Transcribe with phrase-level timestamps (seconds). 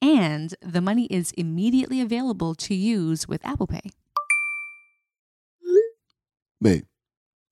[0.00, 3.90] And the money is immediately available to use with Apple Pay.
[6.60, 6.84] Babe,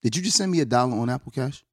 [0.01, 1.63] did you just send me a dollar on Apple Cash?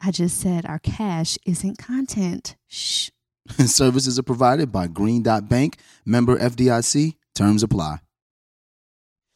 [0.00, 2.56] I just said our cash isn't content.
[2.68, 3.10] Shh.
[3.66, 7.14] Services are provided by Green Dot Bank, member FDIC.
[7.34, 8.00] Terms apply.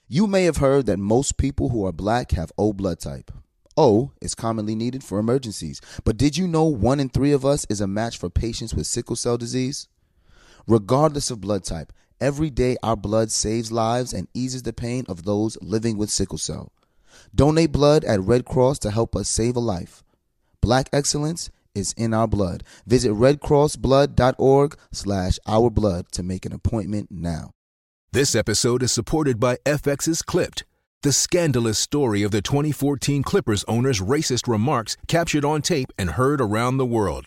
[0.07, 3.31] You may have heard that most people who are black have O blood type.
[3.77, 7.67] O is commonly needed for emergencies, but did you know one in three of us
[7.71, 9.89] is a match for patients with sickle cell disease?
[10.67, 15.25] Regardless of blood type, every day our blood saves lives and eases the pain of
[15.25, 16.73] those living with sickle cell.
[17.35, 20.03] Donate blood at Red Cross to help us save a life.
[20.61, 22.63] Black excellence is in our blood.
[22.87, 27.51] Visit redcrossblood.org slash our blood to make an appointment now.
[28.13, 30.65] This episode is supported by FX's Clipped,
[31.03, 36.41] the scandalous story of the 2014 Clippers owner's racist remarks captured on tape and heard
[36.41, 37.27] around the world.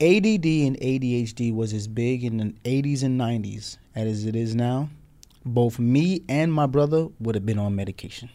[0.00, 4.90] ADD and ADHD was as big in the 80s and 90s as it is now,
[5.44, 8.28] both me and my brother would have been on medication.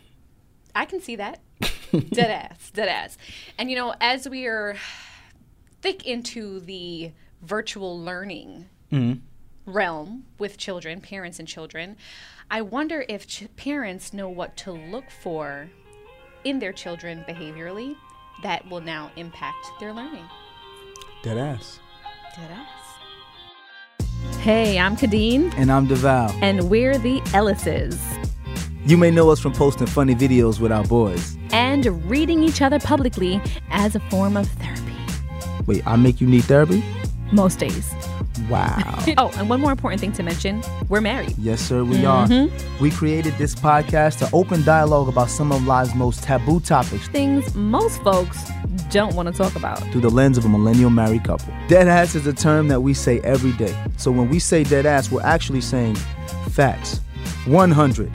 [0.74, 1.40] I can see that.
[1.92, 3.18] dead ass, dead ass.
[3.58, 4.76] And you know, as we are
[5.82, 7.12] thick into the
[7.42, 9.20] virtual learning mm-hmm.
[9.72, 11.98] realm with children, parents and children,
[12.50, 15.70] I wonder if ch- parents know what to look for
[16.44, 17.96] in their children behaviorally
[18.42, 20.26] that will now impact their learning.
[21.24, 21.80] Dead ass.
[22.36, 24.38] Dead ass.
[24.40, 26.34] Hey, I'm Khadeen, And I'm Devale.
[26.42, 28.00] and we're the Ellises.
[28.86, 31.38] You may know us from posting funny videos with our boys.
[31.52, 33.40] And reading each other publicly
[33.70, 34.96] as a form of therapy.
[35.68, 36.84] Wait, I make you need therapy?
[37.32, 37.94] Most days.
[38.50, 38.80] Wow.
[39.18, 41.36] Oh, and one more important thing to mention we're married.
[41.38, 42.52] yes, sir, we mm-hmm.
[42.56, 42.82] are.
[42.82, 47.54] We created this podcast to open dialogue about some of life's most taboo topics Things
[47.54, 48.40] most folks
[48.90, 49.80] don't want to talk about.
[49.92, 51.54] through the lens of a millennial married couple.
[51.68, 53.76] Dead ass is a term that we say every day.
[53.98, 55.96] So when we say dead ass, we're actually saying
[56.50, 57.00] facts.
[57.46, 58.12] 100.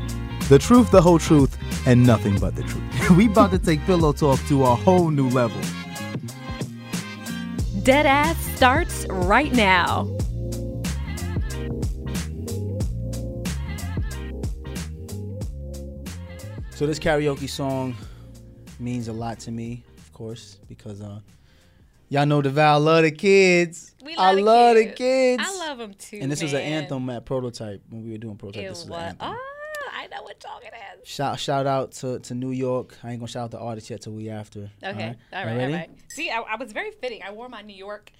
[0.48, 1.56] The truth, the whole truth,
[1.86, 3.10] and nothing but the truth.
[3.16, 5.60] we about to take pillow talk to a whole new level.
[7.82, 10.04] Dead ass starts right now.
[16.70, 17.96] So this karaoke song
[18.78, 19.85] means a lot to me, of
[20.16, 21.20] course, because uh,
[22.08, 23.94] y'all know the Devale love the kids.
[24.04, 24.96] We I love the love the kids.
[24.96, 25.42] kids.
[25.46, 26.18] I love them too.
[26.22, 28.64] And this was an anthem at Prototype when we were doing Prototype.
[28.64, 28.98] It this was was.
[28.98, 29.28] an anthem.
[29.32, 30.72] Oh, I know what song it
[31.02, 31.08] is.
[31.08, 32.96] Shout shout out to, to New York.
[33.04, 34.70] I ain't gonna shout out the artist yet till we after.
[34.82, 34.90] Okay.
[34.90, 35.16] All right.
[35.32, 35.72] All Y'all right.
[35.72, 35.90] ready?
[36.08, 37.22] See, I, I was very fitting.
[37.22, 38.10] I wore my New York.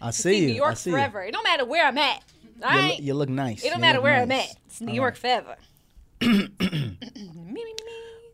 [0.00, 0.46] I See, see you.
[0.48, 1.22] New York I see forever.
[1.22, 2.22] It don't matter where I'm at.
[2.62, 2.76] All You.
[2.76, 2.88] You, right.
[2.90, 3.62] look, you look nice.
[3.64, 4.54] it don't You matter look where I'm at.
[4.66, 5.56] It's New York forever.
[6.20, 7.74] me, me, me,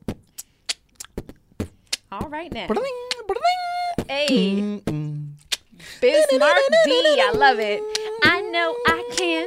[0.08, 0.14] me.
[2.12, 2.66] All right now.
[4.08, 4.80] Hey.
[6.00, 7.20] Bismarck D.
[7.22, 7.80] I love it.
[8.24, 9.46] I know I can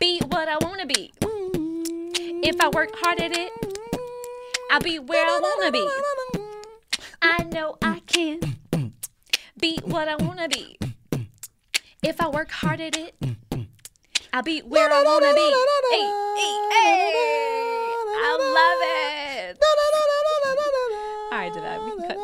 [0.00, 1.12] be what I want to be.
[2.42, 3.52] If I work hard at it,
[4.72, 5.88] I'll be where I want to be.
[7.22, 8.40] I know I can
[9.56, 10.76] be what I want to be.
[12.02, 13.14] If I work hard at it,
[14.32, 15.48] I'll be where I want to be.
[15.92, 16.02] Hey,
[16.42, 17.14] hey, hey.
[18.18, 19.25] I love it.
[21.36, 21.84] Right, did I?
[21.84, 22.16] We can cut.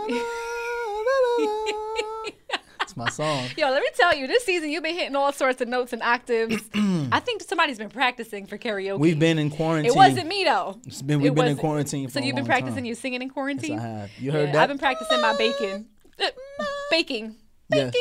[2.81, 3.47] It's my song.
[3.59, 6.03] Yo, let me tell you, this season you've been hitting all sorts of notes and
[6.03, 6.63] octaves.
[6.75, 8.99] I think somebody's been practicing for karaoke.
[8.99, 9.93] We've been in quarantine.
[9.93, 10.81] It wasn't me though.
[10.87, 12.85] It's been- we've It been in quarantine for So you've been practicing time.
[12.87, 13.73] you singing in quarantine?
[13.73, 14.11] Yes, I have.
[14.19, 14.63] You heard Yeah, that?
[14.63, 15.87] I've been practicing my baking.
[16.19, 16.29] Uh,
[16.91, 17.37] baking.
[17.71, 17.95] Yes.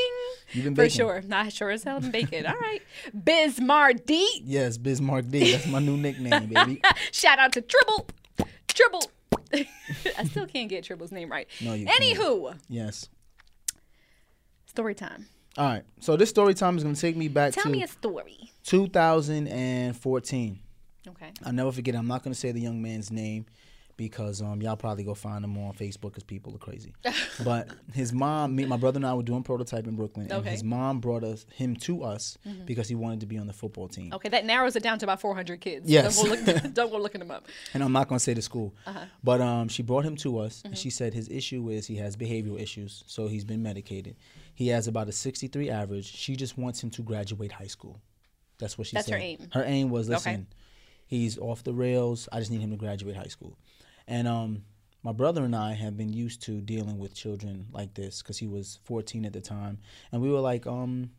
[0.54, 1.24] You've been For sure.
[1.32, 2.46] I sure as hell been baking.
[2.46, 2.82] All right.
[3.24, 4.44] Bismarck D.
[4.46, 5.52] Yes, Bismarck D.
[5.54, 6.82] That's my new nickname, baby.
[7.12, 8.08] Shout out to Tribble.
[8.68, 9.12] Tribble.
[10.18, 11.48] I still can't get Tribble's name right.
[11.62, 12.02] No, you can't.
[12.02, 13.10] Anywho, Yes.
[14.66, 15.28] story time.
[15.58, 15.84] All right.
[16.00, 18.52] So this story time is gonna take me back Tell to me a story.
[18.64, 20.60] 2014.
[21.08, 21.32] Okay.
[21.46, 21.96] I'll never forget.
[21.96, 23.46] I'm not gonna say the young man's name
[23.98, 26.94] because um y'all probably go find him on Facebook because people are crazy.
[27.44, 30.42] but his mom, me, my brother and I were doing prototype in Brooklyn, and Okay.
[30.42, 30.52] Mm-hmm.
[30.52, 33.88] his mom brought us him to us because he wanted to be on the football
[33.88, 34.12] team.
[34.14, 35.90] Okay, that narrows it down to about 400 kids.
[35.90, 36.22] Yes.
[36.22, 37.48] Don't go, look, don't go looking them up.
[37.74, 39.06] and I'm not gonna say the school, Uh-huh.
[39.24, 40.68] but um, she brought him to us, Mm-hmm.
[40.70, 44.16] and she said his issue is he has behavioral issues, so he's been medicated.
[44.54, 46.06] He has about a 63 average.
[46.06, 48.02] She just wants him to graduate high school.
[48.60, 49.14] That's what she That's said.
[49.16, 49.48] her aim.
[49.54, 50.16] Her aim was Okay.
[50.16, 50.48] listen,
[51.08, 52.30] he's off the rails.
[52.32, 53.58] I just need him to graduate high school,
[54.12, 54.64] and um.
[55.04, 58.46] My brother and I have been used to dealing with children like this because he
[58.46, 59.80] was 14 at the time,
[60.12, 61.10] and we were like, um,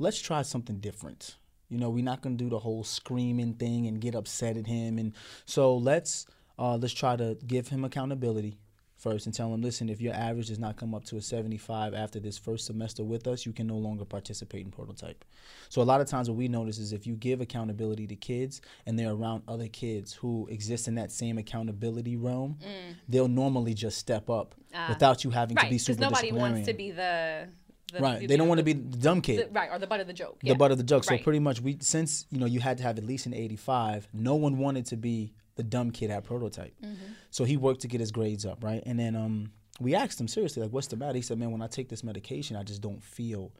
[0.00, 1.36] let's try something different.
[1.68, 4.98] You know, we're not gonna do the whole screaming thing and get upset at him,
[4.98, 5.12] and
[5.44, 6.26] so let's
[6.58, 8.58] uh, let's try to give him accountability
[9.00, 11.94] first and tell them, listen, if your average does not come up to a 75
[11.94, 15.24] after this first semester with us, you can no longer participate in prototype.
[15.68, 18.60] So a lot of times what we notice is if you give accountability to kids
[18.86, 22.94] and they're around other kids who exist in that same accountability realm, mm.
[23.08, 24.86] they'll normally just step up ah.
[24.88, 27.48] without you having Right, to be because super nobody wants to be the,
[27.92, 28.20] the right.
[28.20, 30.06] the- They don't want to be the dumb kid the- right or the butt of
[30.06, 30.40] the joke.
[30.40, 30.54] the yeah.
[30.54, 31.04] butt of the joke.
[31.04, 31.24] So Right.
[31.24, 34.08] pretty much, we since you know you had to have at least an 85.
[34.12, 36.74] No one wanted to be the dumb kid at prototype.
[36.82, 37.12] Mm-hmm.
[37.30, 38.82] So he worked to get his grades up, right?
[38.86, 41.60] And then um, we asked him seriously, like, "What's the matter?" He said, "Man, when
[41.60, 43.52] I take this medication, I just don't feel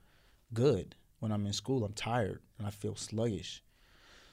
[0.54, 0.96] good.
[1.18, 3.62] When I'm in school, I'm tired and I feel sluggish."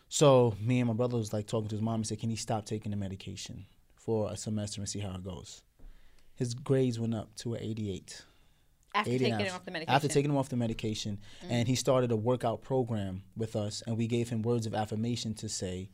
[0.07, 2.37] So me and my brother was like talking to his mom and said, "Can he
[2.37, 3.65] stop taking the medication
[3.95, 5.61] for a semester and see how it goes?"
[6.35, 8.23] His grades went up to an 88
[8.95, 9.95] after taking a- off the medication.
[9.95, 13.97] After taking him off the medication, and he started a workout program with us, and
[13.97, 15.89] we gave him words of affirmation to say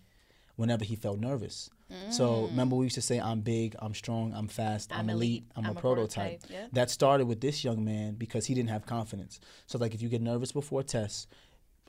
[0.56, 1.70] whenever he felt nervous.
[2.10, 5.00] So remember, we used to say, "I'm big, I'm strong, I'm fast, I'm, Mm.
[5.02, 6.72] I'm elite, elite, I'm, I'm a a prototype." prototype.
[6.74, 9.40] That started with this young man because he didn't have confidence.
[9.68, 11.28] So like, if you get nervous before tests,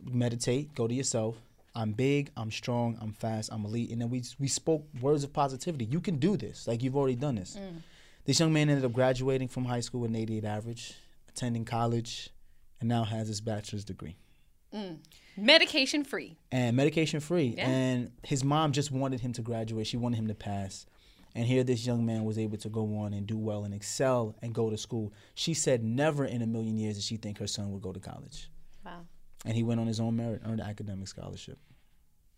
[0.03, 1.37] meditate, go to yourself.
[1.75, 5.33] I'm big, I'm strong, I'm fast, I'm elite, and then we we spoke words of
[5.33, 5.87] positivity.
[5.87, 6.69] You can do this.
[6.69, 7.57] Like you've already done this.
[7.59, 7.81] Mm.
[8.27, 10.95] This young man ended up graduating from high school with an 88 average,
[11.29, 12.31] attending college,
[12.81, 14.17] and now has his bachelor's degree
[15.37, 16.37] medication free.
[16.53, 17.55] and medication free.
[17.57, 17.69] Yeah.
[17.69, 19.87] And his mom just wanted him to graduate.
[19.87, 20.87] She wanted him to pass.
[21.35, 24.37] And here this young man was able to go on and do well and excel
[24.41, 25.13] and go to school.
[25.35, 28.01] She said never in a million years did she think her son would go to
[28.01, 28.51] college.
[28.85, 29.01] Wow.
[29.45, 31.59] And he went on his own merit, earned an academic scholarship.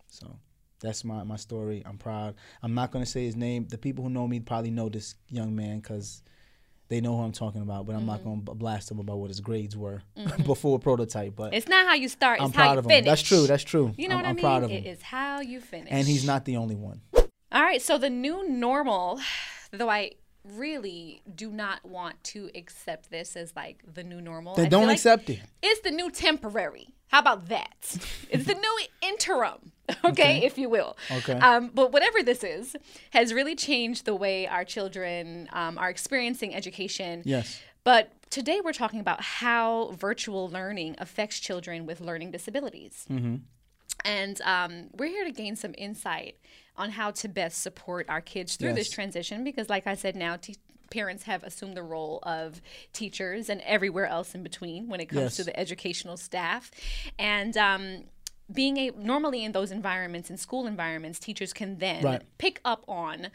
[0.07, 0.39] So
[0.79, 1.83] that's my, my story.
[1.85, 2.35] I'm proud.
[2.63, 3.67] I'm not going to say his name.
[3.67, 6.23] The people who know me probably know this young man because
[6.89, 8.29] they know who I'm talking about, but I'm not Mm-hmm.
[8.29, 10.01] going to blast him about what his grades were
[10.45, 11.35] before prototype.
[11.35, 12.41] But It's not how you start.
[12.41, 12.99] I'm how proud you of finish.
[12.99, 13.05] him.
[13.05, 13.47] That's true.
[13.47, 13.93] That's true.
[13.97, 14.43] You know I'm, what I I'm mean?
[14.43, 14.83] proud of him.
[14.83, 15.89] It is how you finish.
[15.91, 17.01] And he's not the only one.
[17.51, 19.19] All right, so the new normal,
[19.71, 20.11] though I
[20.53, 24.55] really do not want to accept this as like the new normal.
[24.55, 25.39] They I don't like accept it.
[25.61, 26.89] It's the new temporary.
[27.07, 27.97] How about that?
[28.29, 29.71] it's the new interim,
[30.05, 30.97] okay, if you will.
[31.11, 31.33] Okay.
[31.33, 32.75] Um, but whatever this is,
[33.11, 37.21] has really changed the way our children um, are experiencing education.
[37.25, 37.61] Yes.
[37.83, 43.05] But today we're talking about how virtual learning affects children with learning disabilities.
[44.05, 46.37] And um, we're here to gain some insight
[46.75, 50.35] on how to best support our kids through this transition because, like I said, now
[50.37, 50.55] te-
[50.91, 52.61] parents have assumed the role of
[52.93, 56.71] teachers and everywhere else in between when it comes to the educational staff.
[57.19, 58.03] And um,
[58.53, 62.21] being a normally in those environments, in school environments, teachers can then Right.
[62.37, 63.27] pick up on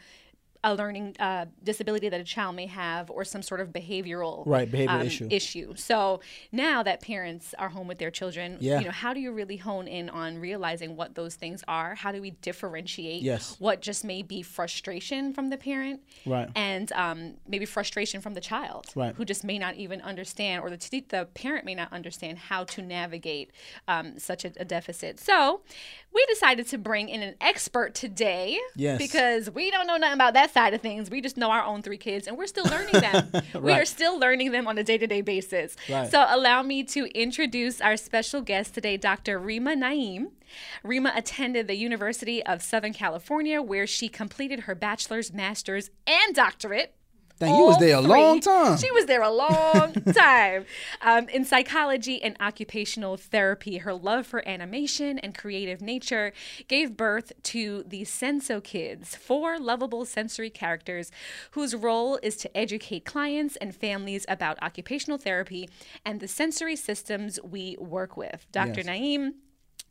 [0.63, 4.71] a learning uh, disability that a child may have or some sort of behavioral Right,
[4.71, 5.27] behavioral um, issue.
[5.29, 5.73] issue.
[5.75, 8.79] So now that parents are home with their children, Yeah.
[8.79, 11.95] you know, how do you really hone in on realizing what those things are?
[11.95, 13.57] How do we differentiate Yes.
[13.59, 16.49] what just may be frustration from the parent Right.
[16.55, 19.13] and um, maybe frustration from the child Right.
[19.15, 22.63] who just may not even understand or the, t- the parent may not understand how
[22.65, 23.51] to navigate
[23.89, 25.19] um, such a, a deficit.
[25.19, 25.61] So
[26.13, 28.97] we decided to bring in an expert today Yes.
[28.97, 31.09] because we don't know nothing about that side of things.
[31.09, 33.31] We just know our own three kids and we're still learning them.
[33.63, 35.75] We are still learning them on a day to day basis.
[35.89, 36.09] Right.
[36.09, 39.39] So allow me to introduce our special guest today, Dr.
[39.39, 40.29] Reema Naim.
[40.85, 46.95] Reema attended the University of Southern California, where she completed her bachelor's, master's, and doctorate.
[47.47, 48.09] Dang, you was there a three.
[48.09, 48.77] long time.
[48.77, 50.65] She was there a long time.
[51.01, 56.33] Um, in psychology and occupational therapy, her love for animation and creative nature
[56.67, 61.11] gave birth to the Senso Kids, four lovable sensory characters
[61.51, 65.69] whose role is to educate clients and families about occupational therapy
[66.05, 68.45] and the sensory systems we work with.
[68.51, 68.77] Dr.
[68.81, 68.85] Yes.
[68.85, 69.33] Naim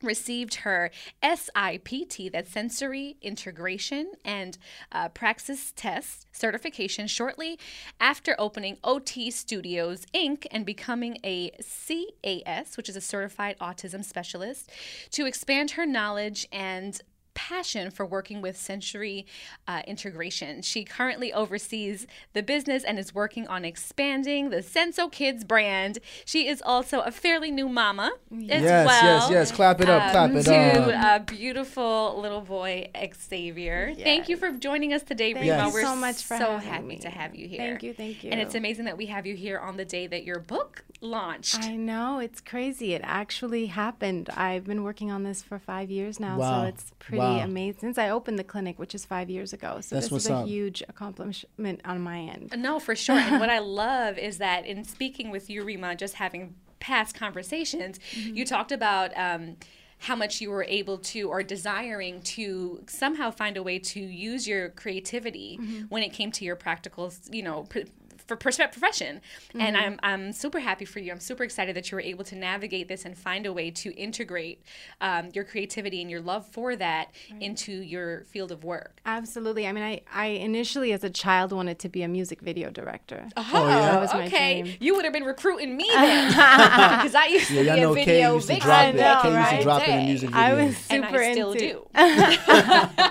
[0.03, 0.91] received her
[1.21, 4.57] SIPT, that's Sensory Integration and
[4.91, 7.59] uh, Praxis Test certification shortly
[7.99, 10.45] after opening OT Studios Inc.
[10.51, 14.69] and becoming a CAS, which is a Certified Autism Specialist,
[15.11, 17.01] to expand her knowledge and
[17.33, 19.25] passion for working with sensory
[19.67, 20.61] uh, integration.
[20.61, 25.99] She currently oversees the business and is working on expanding the Senso Kids brand.
[26.25, 29.03] She is also a fairly new mama as Yes, well.
[29.03, 29.51] yes, yes.
[29.51, 30.55] Clap it up, clap um, it to
[30.97, 31.21] up.
[31.21, 33.93] a beautiful little boy, Xavier.
[33.95, 35.67] Thank you for joining us today, Thank Reema.
[35.67, 36.97] you We're so much for so happy me.
[36.97, 37.59] to have you here.
[37.59, 38.31] Thank you, thank you.
[38.31, 41.59] And it's amazing that we have you here on the day that your book launched.
[41.63, 42.93] I know it's crazy.
[42.93, 44.29] It actually happened.
[44.35, 46.61] I've been working on this for five years now, Wow.
[46.63, 47.39] so it's pretty Wow.
[47.43, 47.79] amazing.
[47.81, 50.35] Since I opened the clinic, which is five years ago, so That's this is a
[50.35, 50.47] up.
[50.47, 52.53] huge accomplishment on my end.
[52.57, 53.17] No, for sure.
[53.17, 57.99] and what I love is that in speaking with you, Reema, just having past conversations,
[58.13, 58.35] Mm-hmm.
[58.35, 59.55] you talked about um,
[59.99, 64.47] how much you were able to or desiring to somehow find a way to use
[64.47, 65.81] your creativity Mm-hmm.
[65.89, 67.79] when it came to your practical, you know, pr-
[68.27, 69.21] for pers- profession.
[69.53, 69.85] And Mm-hmm.
[69.85, 71.11] I'm, I'm super happy for you.
[71.11, 73.91] I'm super excited that you were able to navigate this and find a way to
[73.95, 74.63] integrate
[75.01, 78.99] um, your creativity and your love for that into your field of work.
[79.05, 79.65] Absolutely.
[79.67, 83.27] I mean, I, I initially, as a child, wanted to be a music video director.
[83.37, 84.61] Oh, That was my okay.
[84.61, 84.75] dream.
[84.79, 87.81] You would have been recruiting me then, because I used to Yeah, be y'all a
[87.81, 88.95] know Kay video used to drop it.
[88.95, 89.63] know, Kay used to right?
[89.63, 90.05] drop it in Day.
[90.05, 90.35] music videos.
[90.35, 91.67] I was super and I still into.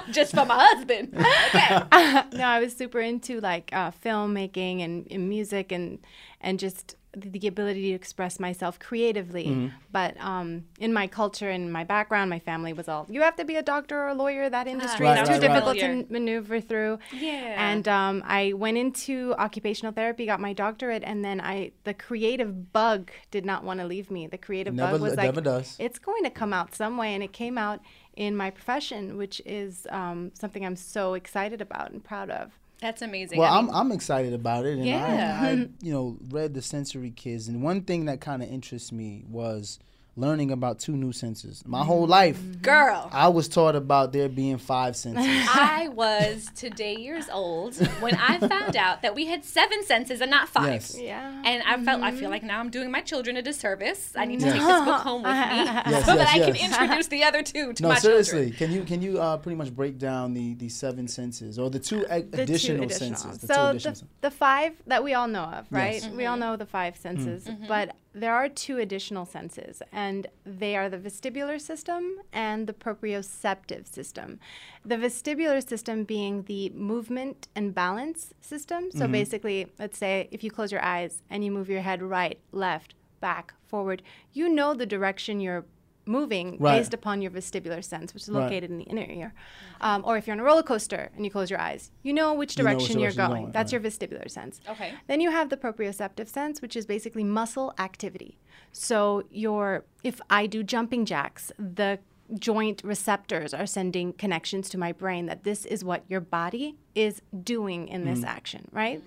[0.09, 1.15] do, just for my husband.
[1.15, 2.23] Okay.
[2.37, 5.99] no, I was super into like uh, filmmaking and, and music and
[6.41, 9.45] and just the, the ability to express myself creatively.
[9.47, 9.67] Mm-hmm.
[9.93, 13.45] But um, in my culture and my background, my family was all, you have to
[13.45, 14.49] be a doctor or a lawyer.
[14.49, 15.53] That industry Right, is right, too right.
[15.55, 16.05] difficult Familiar.
[16.05, 16.99] to maneuver through.
[17.13, 17.71] Yeah.
[17.71, 22.73] And um, I went into occupational therapy, got my doctorate, and then I the creative
[22.73, 24.27] bug did not want to leave me.
[24.27, 25.77] The creative Never- bug was like, never does.
[25.79, 27.81] it's going to come out some way, and it came out
[28.17, 32.53] in my profession, which is um, something I'm so excited about and proud of.
[32.83, 33.39] That's amazing.
[33.39, 35.39] Well, I I'm I'm excited about it, and Yeah.
[35.41, 38.91] I, I you know read the sensory kids, and one thing that kind of interests
[38.91, 39.79] me was
[40.17, 41.63] learning about two new senses.
[41.67, 41.87] My mm.
[41.87, 43.09] whole life, girl.
[43.13, 45.25] I was taught about there being five senses.
[45.27, 50.31] I was today years old when I found out that we had seven senses and
[50.31, 50.73] not five.
[50.75, 50.99] Yes.
[50.99, 51.43] Yeah.
[51.45, 52.31] And I felt I feel mm-hmm.
[52.31, 54.13] like now I'm doing my children a disservice.
[54.15, 55.39] I need to take this book home with me
[55.93, 58.59] Yes, so that yes, I can introduce the other two to no, my seriously, children.
[58.59, 61.79] can you can you uh, pretty much break down the the seven senses or the
[61.79, 63.17] two a- The two additional additional.
[63.17, 63.39] senses?
[63.39, 63.95] The two So additional.
[63.95, 66.03] the, the five that we all know of, right?
[66.03, 66.09] Yes.
[66.11, 66.41] We all mm-hmm.
[66.41, 67.67] know the five senses, mm-hmm.
[67.67, 73.87] but there are two additional senses, and they are the vestibular system and the proprioceptive
[73.87, 74.39] system.
[74.85, 78.91] The vestibular system being the movement and balance system.
[78.91, 79.13] So mm-hmm.
[79.13, 82.95] basically, let's say if you close your eyes and you move your head right, left,
[83.21, 84.03] back, forward,
[84.33, 85.65] you know the direction you're
[86.07, 86.79] moving Right.
[86.79, 88.45] based upon your vestibular sense, which is Right.
[88.45, 89.35] located in the inner ear.
[89.81, 92.33] Um, or if you're on a roller coaster and you close your eyes, you know
[92.35, 93.43] which You know which direction you're direction you're going.
[93.45, 93.83] going, That's right.
[93.83, 94.61] your vestibular sense.
[94.69, 94.93] Okay.
[95.07, 98.39] Then you have the proprioceptive sense, which is basically muscle activity.
[98.73, 101.99] So your if I do jumping jacks, the
[102.39, 107.21] joint receptors are sending connections to my brain that this is what your body is
[107.43, 109.03] doing in this action, right?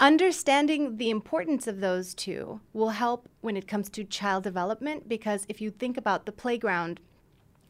[0.00, 5.46] Understanding the importance of those two will help when it comes to child development because
[5.48, 7.00] if you think about the playground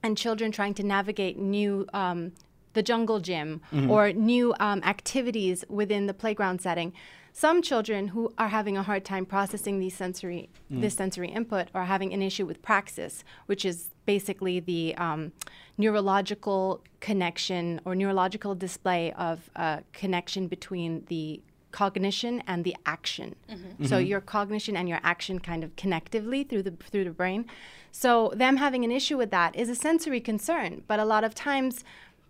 [0.03, 2.33] and children trying to navigate new um,
[2.73, 6.93] the jungle gym or new um, activities within the playground setting
[7.33, 11.85] some children who are having a hard time processing these sensory this sensory input are
[11.85, 15.31] having an issue with praxis which is basically the um,
[15.79, 21.41] neurological connection or neurological display of a connection between the
[21.75, 23.35] cognition and the action.
[23.51, 23.87] Mm-hmm.
[23.87, 24.07] So mm-hmm.
[24.07, 27.47] your cognition and your action kind of connectively through the through the brain.
[27.91, 31.35] So them having an issue with that is a sensory concern, but a lot of
[31.35, 31.85] times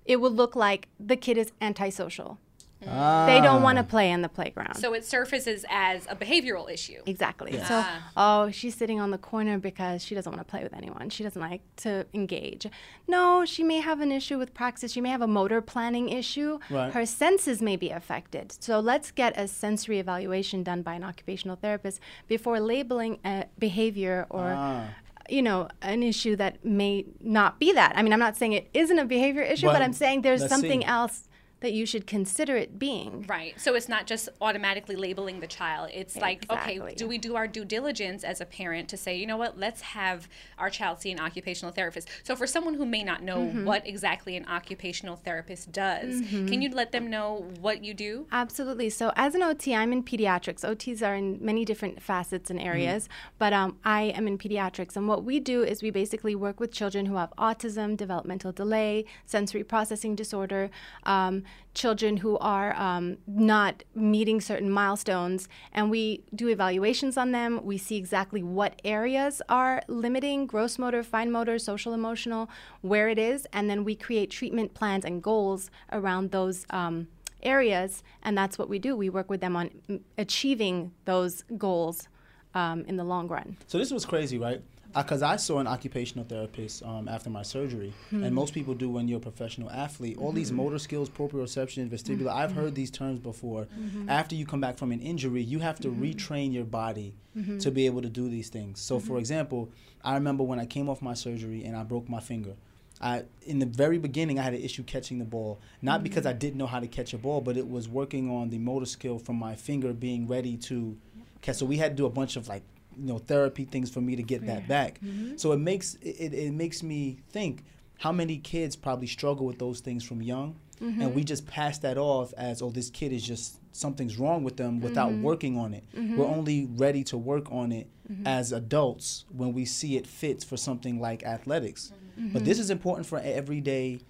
[0.07, 2.39] it will look like the kid is antisocial.
[2.85, 4.77] They don't want to play in the playground.
[4.77, 7.01] So it surfaces as a behavioral issue.
[7.07, 7.59] Exactly.
[7.65, 7.85] So,
[8.17, 11.11] oh, she's sitting on the corner because she doesn't want to play with anyone.
[11.11, 12.67] She doesn't like to engage.
[13.07, 14.93] No, she may have an issue with praxis.
[14.93, 16.59] She may have a motor planning issue.
[16.71, 16.93] Right.
[16.93, 18.55] Her senses may be affected.
[18.61, 24.27] So, let's get a sensory evaluation done by an occupational therapist before labeling a behavior
[24.31, 24.55] or.
[24.57, 24.89] Ah.
[25.31, 27.97] You know, an issue that may not be that.
[27.97, 30.47] I mean, I'm not saying it isn't a behavior issue, Well, but I'm saying there's
[30.47, 30.87] something see.
[30.87, 31.31] else
[31.65, 33.25] that you should consider it being.
[33.27, 33.59] Right.
[33.59, 35.89] So it's not just automatically labeling the child.
[35.95, 39.27] It's like, okay, do we do our due diligence as a parent to say, you
[39.27, 40.29] know what, let's have
[40.59, 42.09] our child see an occupational therapist.
[42.23, 43.65] So for someone who may not know Mm-hmm.
[43.65, 48.27] what exactly an occupational therapist does, can you let them know what you do?
[48.31, 48.91] Absolutely.
[48.91, 50.61] So, as an OT, I'm in pediatrics.
[50.65, 54.97] OTs are in many different facets and areas, but um, I am in pediatrics.
[54.97, 59.05] And what we do is we basically work with children who have autism, developmental delay,
[59.27, 60.71] sensory processing disorder,
[61.05, 61.43] um,
[61.75, 65.49] children who are um, not meeting certain milestones.
[65.73, 67.61] And we do evaluations on them.
[67.65, 72.49] We see exactly what areas are limiting gross motor, fine motor, social emotional,
[72.81, 73.47] where it is.
[73.53, 76.67] And then we create treatment plans and goals around those.
[76.71, 77.09] Um,
[77.43, 78.97] areas, and that's what we do.
[78.97, 82.09] We work with them on mm, achieving those goals
[82.55, 83.57] um, in the long run.
[83.67, 84.63] So this was crazy, right?
[84.97, 88.23] Because I saw an occupational therapist um, after my surgery, Hmm.
[88.25, 90.17] and most people do when you're a professional athlete.
[90.19, 92.29] All these motor skills, proprioception, vestibular.
[92.33, 92.61] I've Mm-hmm.
[92.61, 93.67] heard these terms before.
[94.09, 96.03] After you come back from an injury, you have to Mm-hmm.
[96.03, 97.15] retrain your body
[97.61, 98.81] to be able to do these things.
[98.81, 99.07] So, Mm-hmm.
[99.09, 99.71] for example,
[100.05, 102.55] I remember when I came off my surgery and I broke my finger.
[103.01, 105.61] I, in the very beginning, I had an issue catching the ball.
[105.83, 108.51] Not because I didn't know how to catch a ball, but it was working on
[108.51, 110.97] the motor skill from my finger being ready to
[111.43, 111.57] catch.
[111.57, 112.63] So we had to do a bunch of like,
[112.99, 115.01] you know, therapy things for me to get that back.
[115.01, 115.37] Mm-hmm.
[115.37, 117.65] So it makes it, it makes me think
[117.99, 121.21] how many kids probably struggle with those things from young, and we mm-hmm.
[121.21, 125.11] just pass that off as oh this kid is just something's wrong with them without
[125.11, 125.23] mm-hmm.
[125.23, 125.85] working on it.
[125.95, 127.89] We're only ready to work on it
[128.25, 131.93] as adults when we see it fits for something like athletics.
[132.17, 134.01] But this is important for everyday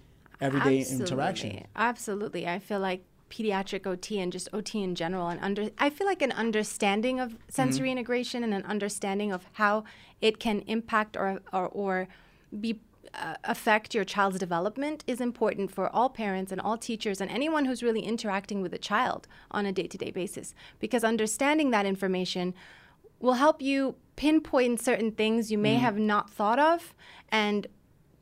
[0.41, 1.65] everyday interaction.
[1.75, 2.45] Absolutely.
[2.45, 2.47] Absolutely.
[2.47, 6.21] I feel like pediatric OT and just OT in general and under I feel like
[6.21, 9.83] an understanding of sensory integration and an understanding of how
[10.21, 12.07] it can impact or or, or
[12.59, 12.79] be
[13.13, 17.65] uh, affect your child's development is important for all parents and all teachers and anyone
[17.65, 22.53] who's really interacting with a child on a day-to-day basis because understanding that information
[23.19, 26.93] will help you pinpoint certain things you may have not thought of
[27.29, 27.67] and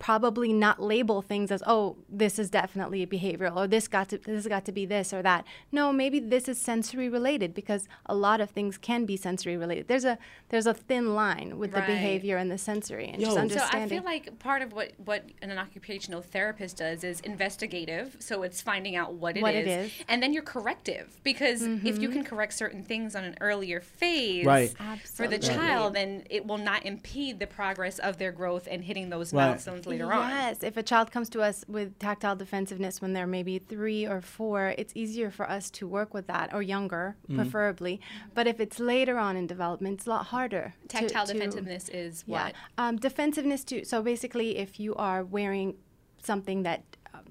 [0.03, 4.35] probably not label things as oh this is definitely behavioral or this got to this
[4.35, 8.13] has got to be this or that no maybe this is sensory related because a
[8.13, 10.17] lot of things can be sensory related there's a
[10.49, 11.87] there's a thin line with Right.
[11.87, 13.47] the behavior and the sensory and just Yo.
[13.47, 17.19] So I So I feel like part of what, what an occupational therapist does is
[17.21, 18.17] investigative.
[18.19, 19.91] So it's finding out what it is, What it is.
[20.07, 22.11] and then you're corrective because if you mm-hmm.
[22.11, 24.69] can correct certain things on an earlier phase Right.
[24.69, 25.47] for the Absolutely.
[25.47, 29.47] child, then it will not impede the progress of their growth and hitting those Right.
[29.47, 30.29] milestones later on.
[30.29, 34.21] Yes, if a child comes to us with tactile defensiveness when they're maybe three or
[34.21, 37.35] four, it's easier for us to work with that, or younger, Mm-hmm.
[37.41, 38.01] preferably.
[38.33, 40.73] But if it's later on in development, it's a lot harder.
[40.87, 42.53] Tactile to- defensiveness is Yeah, what?
[42.77, 43.83] um, defensiveness too.
[43.85, 45.75] So basically, if you are wearing
[46.21, 47.23] something that um,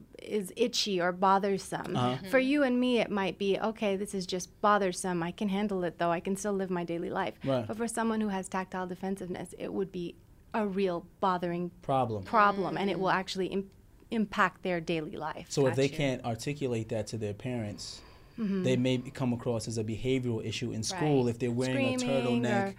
[0.57, 2.17] itchy or bothersome, Uh-huh.
[2.31, 3.97] for you and me, it might be okay.
[3.97, 5.23] This is just bothersome.
[5.23, 6.11] I can handle it though.
[6.13, 7.35] I can still live my daily life.
[7.45, 7.67] Right.
[7.67, 10.15] But for someone who has tactile defensiveness, it would be
[10.55, 12.23] a real bothering Problem.
[12.25, 13.71] problem and it will actually Im-
[14.11, 15.47] impact their daily life.
[15.49, 15.97] So if they Gotcha.
[15.97, 18.01] can't articulate that to their parents,
[18.39, 18.63] Mm-hmm.
[18.63, 21.31] they may come across as a behavioral issue in school Right.
[21.35, 22.75] if they're wearing a turtleneck or-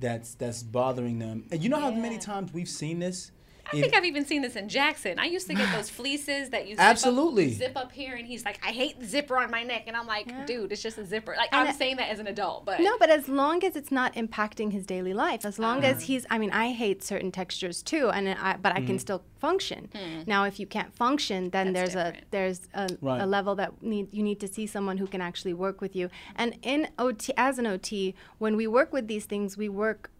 [0.00, 1.44] that's that's bothering them.
[1.52, 3.30] And you know how many times we've seen this?
[3.72, 5.18] I If- think I've even seen this in Jackson.
[5.18, 7.46] I used to get those fleeces that you zip Absolutely.
[7.52, 9.96] up, zip up here, and he's like, "I hate the zipper on my neck," and
[9.96, 12.26] I'm like, "Dude, it's just a zipper." Like And I'm it- saying that as an
[12.26, 15.78] adult, but No, but as long as it's not impacting his daily life, as long
[15.78, 15.88] Uh-huh.
[15.94, 19.22] as he's, I mean, I hate certain textures too, and I, but I can still
[19.38, 19.88] function.
[20.26, 21.72] Now, if you can't function, then.
[21.72, 22.24] That's there's different.
[22.24, 23.20] a there's a, Right.
[23.20, 26.08] a level that need you need to see someone who can actually work with you.
[26.36, 30.10] And in OT, as an OT, when we work with these things, we work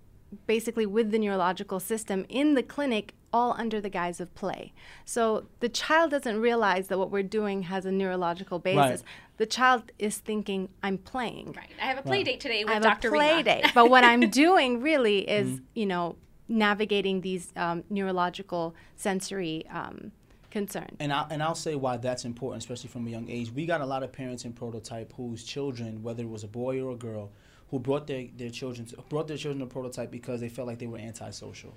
[0.47, 4.73] basically with the neurological system in the clinic all under the guise of play.
[5.05, 9.05] So the child doesn't realize that what we're doing has a neurological basis.
[9.37, 11.53] The child is thinking, I'm playing.
[11.57, 11.69] right.
[11.81, 13.09] I have a play date today with I have Dr.
[13.09, 13.45] a play Reema.
[13.45, 13.71] date.
[13.75, 15.55] But what I'm doing really Mm-hmm.
[15.55, 16.17] is, you know,
[16.49, 20.13] navigating these um, neurological sensory um,
[20.51, 20.97] concerns.
[21.01, 23.51] And I and I'll say why that's important, especially from a young age.
[23.53, 26.81] We got a lot of parents in prototype whose children, whether it was a boy
[26.81, 27.31] or a girl,
[27.71, 30.79] who brought their, their children to, brought their children to prototype because they felt like
[30.79, 31.73] they were antisocial.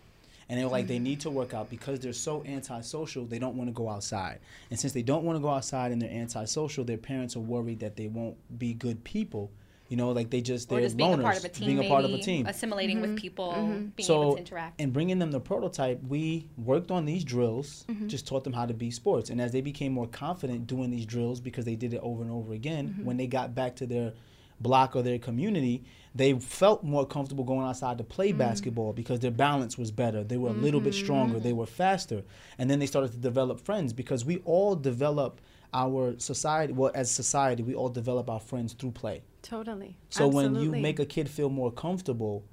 [0.48, 3.56] And they were like, they need to work out because they're so antisocial, they don't
[3.56, 4.40] want to go outside.
[4.72, 7.80] And since they don't want to go outside and they're antisocial, their parents are worried
[7.82, 9.52] that they won't be good people.
[9.90, 11.80] You know, like they just, they're just being loners, a part of a team, being
[11.86, 12.46] a part of a team.
[12.46, 14.80] assimilating with people, being able So, to interact.
[14.82, 18.08] in bringing them the prototype, we worked on these drills, Mm-hmm.
[18.08, 19.32] just taught them how to be sports.
[19.32, 22.32] And as they became more confident doing these drills because they did it over and
[22.32, 23.06] over again, Mm-hmm.
[23.06, 24.14] when they got back to their
[24.62, 25.84] block or their community,
[26.16, 28.40] they felt more comfortable going outside to play mm-hmm.
[28.40, 30.24] basketball because their balance was better.
[30.24, 31.04] They were a little bit mm-hmm.
[31.04, 31.36] stronger.
[31.36, 31.44] Mm-hmm.
[31.44, 32.24] They were faster.
[32.58, 35.40] And then they started to develop friends because we all develop
[35.74, 39.22] our society, well, as society, we all develop our friends through play.
[39.50, 39.96] Totally.
[40.10, 42.44] So when you make a kid feel more comfortable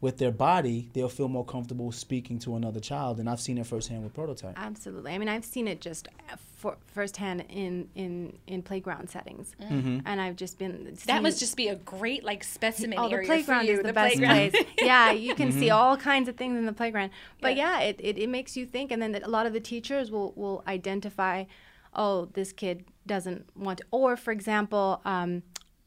[0.00, 3.18] with their body, they'll feel more comfortable speaking to another child.
[3.18, 4.54] And I've seen it firsthand with Prototype.
[4.56, 5.12] Absolutely.
[5.12, 10.00] I mean, I've seen it just uh, for, firsthand in, in, in playground settings, Mm-hmm.
[10.06, 10.96] and I've just been.
[11.06, 13.78] That must just be a great like specimen Oh, the area playground for you.
[13.78, 14.50] is the, best playground.
[14.52, 14.64] place.
[14.80, 15.58] yeah, you can Mm-hmm.
[15.60, 17.10] see all kinds of things in the playground.
[17.40, 20.10] But yeah, it, it, it makes you think, and then a lot of the teachers
[20.10, 21.44] will will identify,
[21.94, 25.42] oh, this kid doesn't want, to, or for example, um,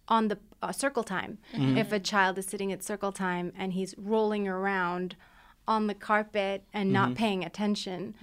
[0.07, 1.77] on the uh, circle time, Mm-hmm.
[1.77, 5.15] if a child is sitting at circle time and he's rolling around
[5.67, 7.15] on the carpet and not Mm-hmm.
[7.17, 8.13] paying attention,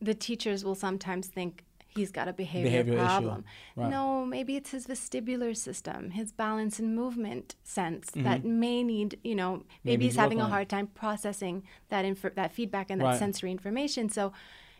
[0.00, 1.64] the teachers will sometimes think.
[1.90, 3.44] He's got a behavior Behavioral problem.
[3.74, 3.90] Right.
[3.90, 8.22] No, maybe it's his vestibular system, his balance and movement sense Mm-hmm.
[8.24, 12.34] that may need, you know, maybe, Maybe he's having a hard time processing that inf-
[12.36, 13.18] that feedback and that Right.
[13.18, 14.08] sensory information.
[14.10, 14.32] So,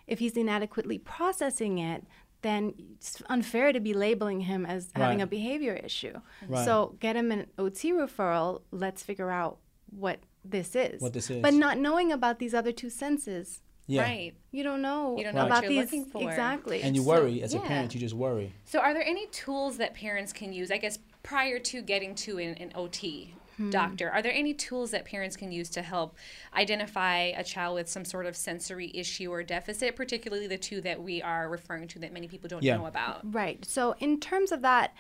[0.07, 2.05] if he's inadequately processing it,
[2.43, 6.21] then it's unfair to be labeling him as having a behavior issue.
[6.49, 6.65] Right.
[6.65, 8.63] So, get him an OT referral.
[8.71, 9.59] Let's figure out
[9.91, 11.01] what this is.
[11.01, 11.43] What this is.
[11.43, 14.03] But not knowing about these other two senses, Yeah.
[14.03, 14.35] Right.
[14.51, 16.23] you don't know, You don't know what about you're these looking for.
[16.29, 16.83] exactly.
[16.83, 17.95] And you So, worry as a parent.
[17.95, 18.53] You just worry.
[18.65, 20.71] So, are there any tools that parents can use?
[20.71, 23.71] I guess prior to getting to an, an OT Mm-hmm.
[23.71, 26.17] doctor, are there any tools that parents can use to help
[26.55, 31.03] identify a child with some sort of sensory issue or deficit, particularly the two that
[31.03, 32.77] we are referring to that many people don't Yeah.
[32.77, 33.21] know about?
[33.35, 33.65] Right.
[33.65, 34.95] So in terms of that,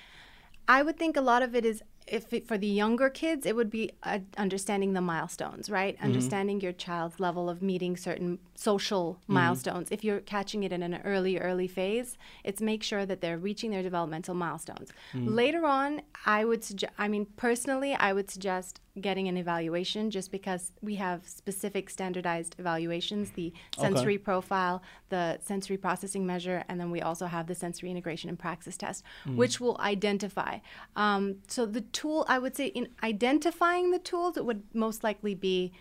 [0.67, 3.55] I would think a lot of it is if it, for the younger kids, it
[3.57, 5.97] would be uh, understanding the milestones, right?
[6.03, 9.89] Understanding your child's level of meeting certain social milestones.
[9.91, 13.71] If you're catching it in an early, early phase, it's make sure that they're reaching
[13.71, 14.91] their developmental milestones.
[15.15, 20.33] Later on, I would suggest, I mean, personally, I would suggest getting an evaluation just
[20.33, 26.91] because we have specific standardized evaluations the sensory profile, the sensory processing measure, and then
[26.91, 29.05] we also have the sensory integration and praxis test,
[29.37, 30.59] which will identify.
[30.97, 35.35] Um, so the tool, I would say, in identifying the tools, it would most likely
[35.35, 35.73] be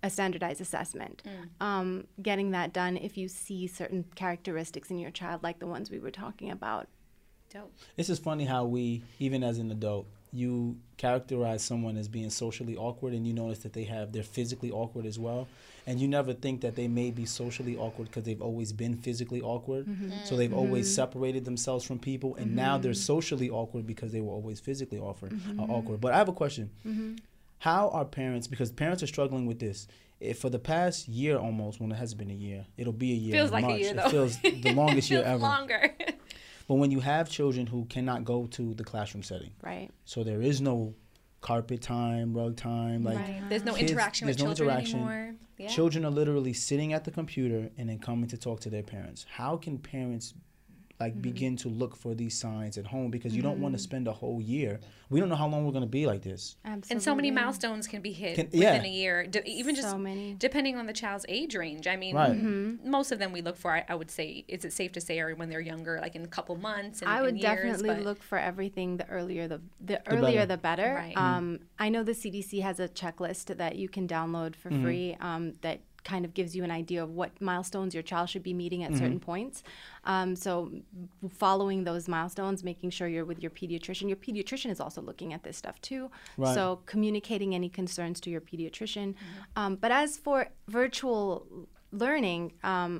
[0.00, 1.24] a standardized assessment.
[1.60, 5.90] Um, getting that done if you see certain characteristics in your child, like the ones
[5.90, 6.86] we were talking about.
[7.52, 7.72] Dope.
[7.96, 12.76] It's just funny how we, even as an adult, you characterize someone as being socially
[12.76, 15.48] awkward and you notice that they have they're physically awkward as well.
[15.88, 19.40] And you never think that they may be socially awkward because they've always been physically
[19.40, 19.86] awkward.
[19.86, 20.06] Mm-hmm.
[20.06, 20.24] Mm-hmm.
[20.24, 20.94] So they've always mm-hmm.
[20.94, 25.38] separated themselves from people and now they're socially awkward because they were always physically awkward
[25.58, 26.00] uh, awkward.
[26.00, 26.70] But i have a question.
[27.58, 29.88] How are parents because parents are struggling with this.
[30.18, 32.64] If for the past year almost when it has been a year.
[32.78, 33.80] It'll be a year Feels in like a March.
[33.80, 34.08] year, it though.
[34.08, 35.42] feels the longest year Feels ever.
[35.42, 35.94] Longer.
[36.68, 39.90] but when you have children who cannot go to the classroom setting, Right.
[40.04, 40.94] so there is no
[41.40, 43.42] carpet time, rug time, like right.
[43.48, 44.98] There's no kids- interaction with there's no children interaction.
[45.00, 45.34] anymore.
[45.58, 45.68] Yeah.
[45.68, 49.24] children are literally sitting at the computer and then coming to talk to their parents.
[49.30, 50.34] How can parents
[50.98, 51.20] like Mm-hmm.
[51.20, 54.12] begin to look for these signs at home because you don't want to spend a
[54.12, 54.80] whole year.
[55.10, 56.56] We don't know how long we're going to be like this.
[56.64, 56.94] Absolutely.
[56.94, 58.82] And so many milestones can be hit Can- within yeah.
[58.82, 60.34] a year, d- even just many.
[60.38, 61.86] depending on the child's age range.
[61.86, 62.32] I mean, Right.
[62.32, 62.90] Mm-hmm.
[62.90, 65.20] most of them we look for, I, I would say, is it safe to say,
[65.20, 67.02] are when they're younger, like in a couple months?
[67.02, 70.16] And, I would and years, definitely but- look for everything the earlier the the, better.
[70.16, 70.94] earlier the better.
[70.94, 71.16] Right.
[71.16, 75.52] Um, I know the CDC has a checklist that you can download for free um,
[75.60, 75.80] that
[76.12, 78.92] kind of gives you an idea of what milestones your child should be meeting at
[79.00, 79.56] certain points.
[80.04, 80.70] Um, so
[81.44, 84.06] following those milestones, making sure you're with your pediatrician.
[84.12, 86.02] Your pediatrician is also looking at this stuff too.
[86.38, 86.54] Right.
[86.54, 89.14] So communicating any concerns to your pediatrician.
[89.56, 90.38] Um, but as for
[90.68, 91.26] virtual
[91.90, 92.92] learning, um,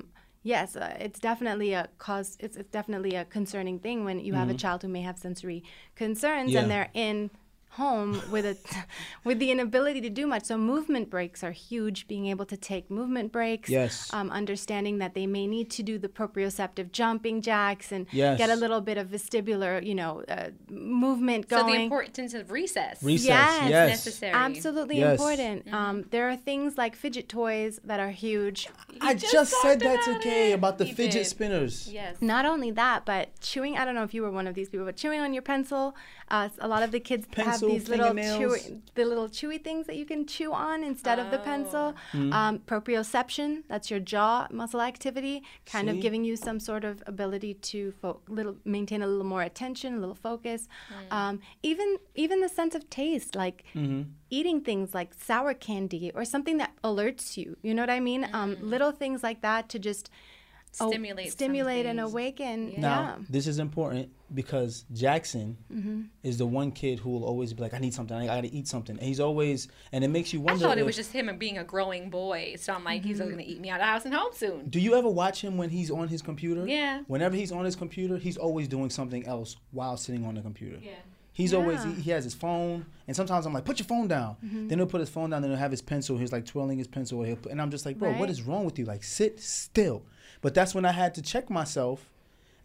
[0.43, 2.35] yes, uh, it's definitely a cause.
[2.41, 5.63] It's, it's definitely a concerning thing when you have a child who may have sensory
[5.95, 6.61] concerns Yeah.
[6.61, 7.31] and they're in
[7.71, 8.57] home with a
[9.23, 12.89] with the inability to do much so movement breaks are huge being able to take
[12.89, 14.11] movement breaks Yes.
[14.13, 18.37] um, understanding that they may need to do the proprioceptive jumping jacks and Yes.
[18.39, 22.51] get a little bit of vestibular you know uh, movement going So the importance of
[22.51, 23.03] recess.
[23.03, 23.69] Recess, Yes.
[23.69, 23.89] yes.
[23.89, 24.33] necessary.
[24.33, 25.11] Absolutely Yes.
[25.19, 25.71] important.
[25.73, 28.69] Um, there are things like fidget toys that are huge.
[29.01, 30.55] I just just, said talked that to about Kay it.
[30.55, 31.25] about the He fidget did.
[31.27, 31.89] spinners.
[31.91, 32.17] Yes.
[32.21, 33.77] Not only that, but chewing.
[33.77, 35.95] I don't know if you were one of these people, but chewing on your pencil.
[36.29, 39.87] Uh, a lot of the kids Pencil, have these little chewy, the little chewy things
[39.87, 41.95] that you can chew on instead of the pencil.
[42.11, 42.33] Mm-hmm.
[42.33, 43.63] Um, proprioception.
[43.67, 45.95] That's your jaw muscle activity, kind See?
[45.95, 49.95] of giving you some sort of ability to fo- little maintain a little more attention,
[49.95, 50.67] a little focus.
[51.11, 54.03] Um, even even the sense of taste, like Mm-hmm.
[54.29, 57.57] eating things like sour candy or something that alerts you.
[57.61, 58.27] You know what I mean?
[58.33, 60.15] Um, little things like that to just oh,
[60.77, 61.31] Stimulate.
[61.31, 62.71] stimulate and awaken.
[62.71, 62.79] Yeah.
[62.79, 66.01] Now, this is important because Jackson Mm-hmm.
[66.23, 68.15] is the one kid who will always be like, "I need something.
[68.17, 70.65] I gotta eat something." And he's always, and it makes you wonder.
[70.65, 72.55] I thought it if- was just him being a growing boy.
[72.59, 73.07] So I'm like, Mm-hmm.
[73.09, 74.69] he's going to eat me out of house and home soon.
[74.69, 76.67] Do you ever watch him when he's on his computer?
[76.67, 77.01] Yeah.
[77.07, 80.77] Whenever he's on his computer, he's always doing something else while sitting on the computer.
[80.81, 80.91] Yeah.
[81.31, 81.93] He's always Yeah.
[81.93, 84.37] he, he has his phone, and sometimes I'm like, put your phone down.
[84.43, 84.67] Mm-hmm.
[84.69, 86.17] Then he'll put his phone down, then he'll have his pencil.
[86.17, 88.29] He's like twirling his pencil, he'll put, and I'm just like, bro, what Right.
[88.31, 88.85] is wrong with you?
[88.85, 90.01] Like, sit still.
[90.47, 92.09] But that's when I had to check myself,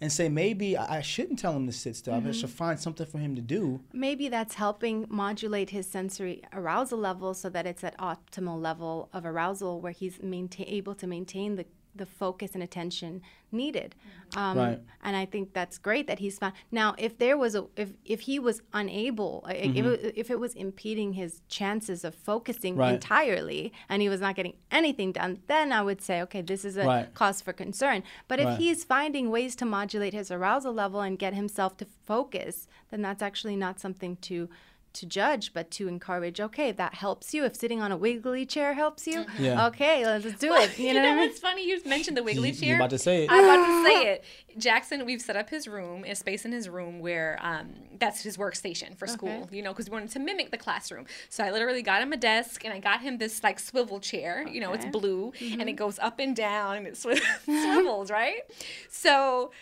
[0.01, 2.15] and say maybe I shouldn't tell him to sit still.
[2.15, 2.29] Mm-hmm.
[2.29, 3.81] I should find something for him to do.
[3.93, 9.27] Maybe that's helping modulate his sensory arousal level so that it's at optimal level of
[9.27, 13.95] arousal where he's maintain, able to maintain the, the focus and attention needed.
[14.35, 14.81] Um, Right.
[15.03, 16.55] And I think that's great that he's found.
[16.71, 20.41] Now, if there was a, if, if he was unable, like, if, it, if it
[20.41, 22.81] was impeding his chances of focusing Mm-hmm.
[22.81, 22.95] Right.
[22.95, 26.77] entirely and he was not getting anything done, then I would say, okay, this is
[26.79, 27.15] a Right.
[27.15, 28.03] cause for concern.
[28.29, 28.59] But if Right.
[28.59, 33.23] he's finding ways to modulate his arousal level and get himself to focus, then that's
[33.23, 34.49] actually not something to
[34.95, 36.41] to judge, but to encourage.
[36.41, 37.45] Okay, if that helps you.
[37.45, 39.67] If sitting on a wiggly chair helps you, Yeah.
[39.69, 40.79] okay, let's do it.
[40.79, 41.67] You know, what I what's funny?
[41.69, 42.69] You mentioned the wiggly You- chair.
[42.69, 43.31] you're about to say it.
[43.31, 44.25] I'm about to say it.
[44.59, 48.37] Jackson, we've set up his room, a space in his room where um, that's his
[48.37, 49.49] workstation for school.
[49.51, 51.07] You know, because we wanted to mimic the classroom.
[51.31, 54.47] So I literally got him a desk and I got him this like swivel chair.
[54.47, 58.43] You know, it's blue and it goes up and down and it swi- swivels, right?
[58.91, 59.53] So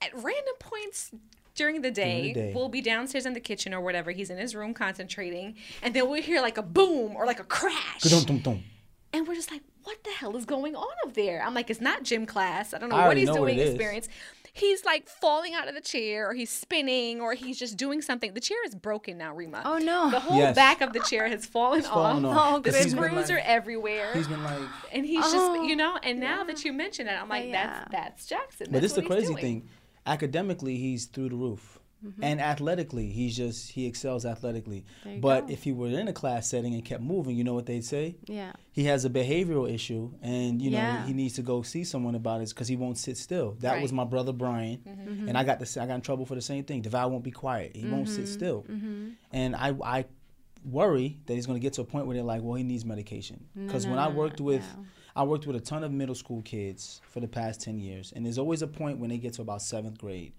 [0.00, 1.10] at random points.
[1.58, 2.52] During the, day, day.
[2.54, 4.10] we'll be downstairs in the kitchen or whatever.
[4.12, 7.44] He's in his room concentrating, and then we'll hear like a boom or like a
[7.44, 8.00] crash.
[9.12, 11.42] And we're just like, what the hell is going on up there?
[11.42, 12.74] I'm like, it's not gym class.
[12.74, 13.70] I don't know I what he's know doing it is.
[13.70, 14.08] experience.
[14.52, 18.34] He's like falling out of the chair or he's spinning or he's just doing something.
[18.34, 19.62] The chair is broken now, Reema.
[19.64, 20.10] Oh, no.
[20.10, 20.54] The whole Yes.
[20.56, 21.92] back of the chair has fallen off.
[21.92, 22.62] fallen off.
[22.64, 24.12] The 'Cause he's screws like- are everywhere.
[24.14, 24.58] He's been like,
[24.92, 25.74] and he's just, you oh.
[25.74, 27.84] know, and now that you mention it, I'm like, Yeah.
[27.90, 28.66] that's that's Jackson.
[28.70, 29.36] But That's this is the crazy doing.
[29.38, 29.68] thing.
[30.08, 31.78] Academically, he's through the roof.
[32.22, 34.84] And athletically, he's just he excels athletically.
[35.20, 35.52] But go.
[35.52, 38.14] if he were in a class setting and kept moving, you know what they'd say?
[38.28, 38.52] Yeah.
[38.70, 41.04] He has a behavioral issue, and you know Yeah.
[41.06, 43.56] he needs to go see someone about it because he won't sit still.
[43.62, 45.28] That was my brother Brian, Mm-hmm.
[45.28, 46.82] and I got the I got in trouble for the same thing.
[46.82, 47.74] Devale won't be quiet.
[47.74, 49.08] He won't sit still, Mm-hmm.
[49.32, 50.04] and I I
[50.64, 52.84] worry that he's going to get to a point where they're like, well, he needs
[52.84, 53.44] medication.
[53.56, 54.62] Because when I worked with
[55.18, 58.12] I worked with a ton of middle school kids for the past 10 years.
[58.14, 60.32] And there's always a point when they get to about seventh grade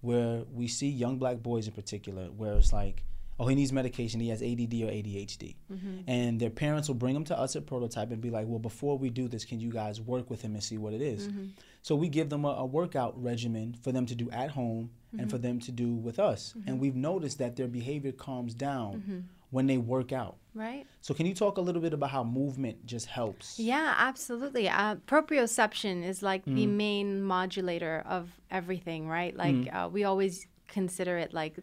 [0.00, 3.04] where we see young black boys in particular where it's like,
[3.38, 4.20] oh, he needs medication.
[4.20, 5.56] He has ADD or ADHD.
[5.70, 5.98] Mm-hmm.
[6.06, 8.96] And their parents will bring him to us at Prototype and be like, well, before
[8.96, 11.28] we do this, can you guys work with him and see what it is?
[11.28, 11.48] Mm-hmm.
[11.82, 15.20] So we give them a, a workout regimen for them to do at home and
[15.20, 15.28] mm-hmm.
[15.28, 16.54] for them to do with us.
[16.66, 20.36] And we've noticed that their behavior calms down when they work out.
[20.54, 20.84] Right.
[21.00, 23.58] So can you talk a little bit about how movement just helps?
[23.58, 24.68] Yeah, absolutely.
[24.68, 26.76] Uh, proprioception is like the Mm.
[26.86, 29.34] main modulator of everything, right?
[29.36, 29.74] Like Mm.
[29.74, 31.54] uh, we always consider it like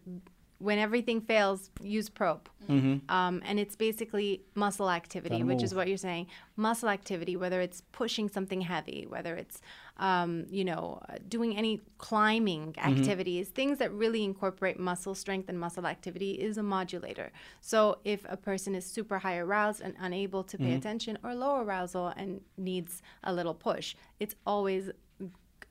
[0.60, 2.50] when everything fails, use prop.
[2.68, 3.10] Mm-hmm.
[3.10, 6.28] Um, and it's basically muscle activity, Gotta which is what you're saying.
[6.58, 9.62] Muscle activity, whether it's pushing something heavy, whether it's,
[10.00, 12.90] um, you know, uh, doing any climbing Mm-hmm.
[13.00, 17.32] activities, things that really incorporate muscle strength and muscle activity is a modulator.
[17.62, 20.78] So if a person is super high aroused and unable to pay Mm-hmm.
[20.78, 24.90] attention or low arousal and needs a little push, it's always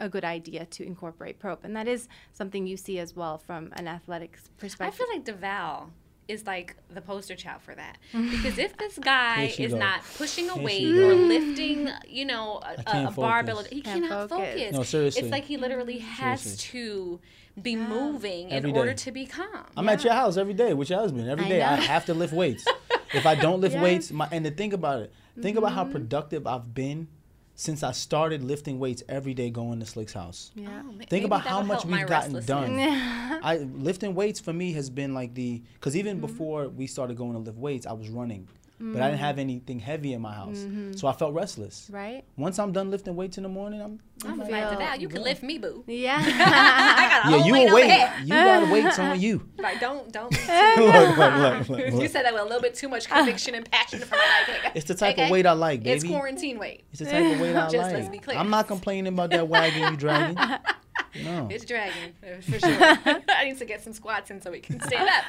[0.00, 1.64] a good idea to incorporate prop.
[1.64, 4.94] And that is something you see as well from an athletics perspective.
[4.94, 5.90] I feel like Devale
[6.28, 7.96] is like the poster child for that.
[8.12, 9.78] Because if this guy is go.
[9.78, 14.02] not pushing a Here weight or lifting, you know, a, can't a barbell, he Can't
[14.04, 14.54] cannot focus.
[14.54, 14.72] focus.
[14.72, 15.22] No, seriously.
[15.22, 16.68] It's like he literally has Seriously.
[16.80, 17.20] to
[17.62, 19.64] be moving Every in order to be calm.
[19.76, 21.28] I'm at your house every day with your husband.
[21.28, 22.64] Every I day I have to lift weights.
[23.14, 23.82] if I don't lift Yes.
[23.82, 25.78] weights, my and to think about it, think about Mm-hmm.
[25.78, 27.08] how productive I've been
[27.60, 30.52] since I started lifting weights every day going to Slick's house.
[30.54, 30.80] yeah.
[30.86, 32.78] Oh, Think about how much we've gotten done.
[33.42, 35.98] I lifting weights for me has been like the because Mm-hmm.
[36.08, 38.46] even before we started going to lift weights, I was running,
[38.78, 39.02] but Mm-hmm.
[39.02, 40.64] I didn't have anything heavy in my house,
[40.96, 41.90] so I felt restless.
[41.92, 42.22] Right?
[42.36, 45.08] Once I'm done lifting weights in the morning, I'm, I'm like, like, feel- Devale, you
[45.08, 45.82] can lift me, boo.
[45.88, 46.18] Yeah.
[46.24, 47.90] I got yeah, you weight a over weight.
[47.90, 48.12] here.
[48.22, 49.48] You got weights on you.
[49.58, 50.30] Right, don't, don't.
[50.78, 53.68] look, look, look, look, you said that with a little bit too much conviction and
[53.70, 54.70] passion for my liking.
[54.76, 55.24] It's the type Okay?
[55.24, 55.96] of weight I like, baby.
[55.96, 56.84] It's quarantine weight.
[56.90, 57.92] It's the type of weight I Just like.
[57.94, 58.38] let's be clear.
[58.38, 60.36] I'm not complaining about that wagon you dragging.
[61.24, 61.48] No.
[61.50, 62.70] It's dragging for sure.
[63.28, 65.24] I need to get some squats in so we can stand up.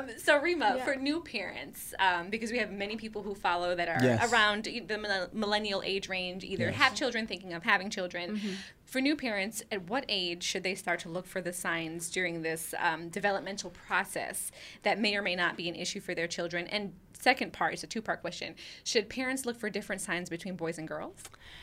[0.00, 3.88] Um, so Reema, for new parents, um, because we have many people who follow that
[3.88, 4.32] are Yes.
[4.32, 6.74] around e- the millennial age range, either Yes.
[6.76, 8.40] have children, thinking of having children.
[8.92, 12.42] For new parents, at what age should they start to look for the signs during
[12.42, 14.52] this um, developmental process
[14.82, 16.66] that may or may not be an issue for their children?
[16.66, 20.56] And second part is a two part question Should parents look for different signs between
[20.56, 21.22] boys and girls?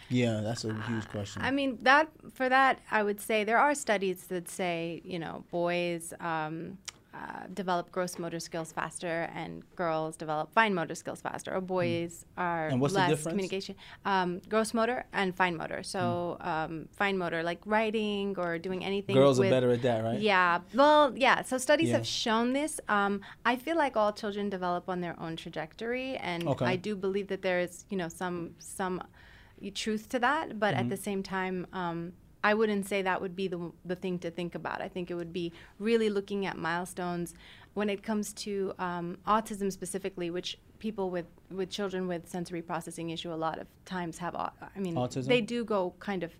[0.09, 1.43] Yeah, that's a huge question.
[1.43, 5.43] I mean, that for that, I would say there are studies that say, you know,
[5.51, 6.79] boys um,
[7.21, 12.11] uh, develop gross motor skills faster and girls develop fine motor skills faster, or boys
[12.37, 12.73] are Hmm.
[12.73, 13.33] And what's less difference?
[13.33, 13.75] communication.
[14.05, 15.81] Um, gross motor and fine motor.
[15.83, 16.01] So,
[16.51, 19.15] um, fine motor, like writing or doing anything.
[19.15, 19.21] Hmm.
[19.23, 20.19] Girls are better at that, right?
[20.19, 20.59] Yeah.
[20.81, 21.37] Well, yeah.
[21.49, 21.97] So studies Yeah.
[21.97, 22.73] have shown this.
[22.97, 23.13] Um,
[23.51, 26.65] I feel like all children develop on their own trajectory, and Okay.
[26.73, 28.37] I do believe that there is, you know, some
[28.77, 28.95] some
[29.83, 30.45] truth to that.
[30.63, 30.81] But Mm-hmm.
[30.83, 31.99] at the same time, um,
[32.43, 34.81] I wouldn't say that would be the the thing to think about.
[34.81, 37.33] I think it would be really looking at milestones
[37.73, 43.09] when it comes to um, autism specifically, which people with with children with sensory processing
[43.09, 44.35] issue a lot of times have.
[44.35, 45.27] I mean, Autism?
[45.27, 46.31] they do go kind of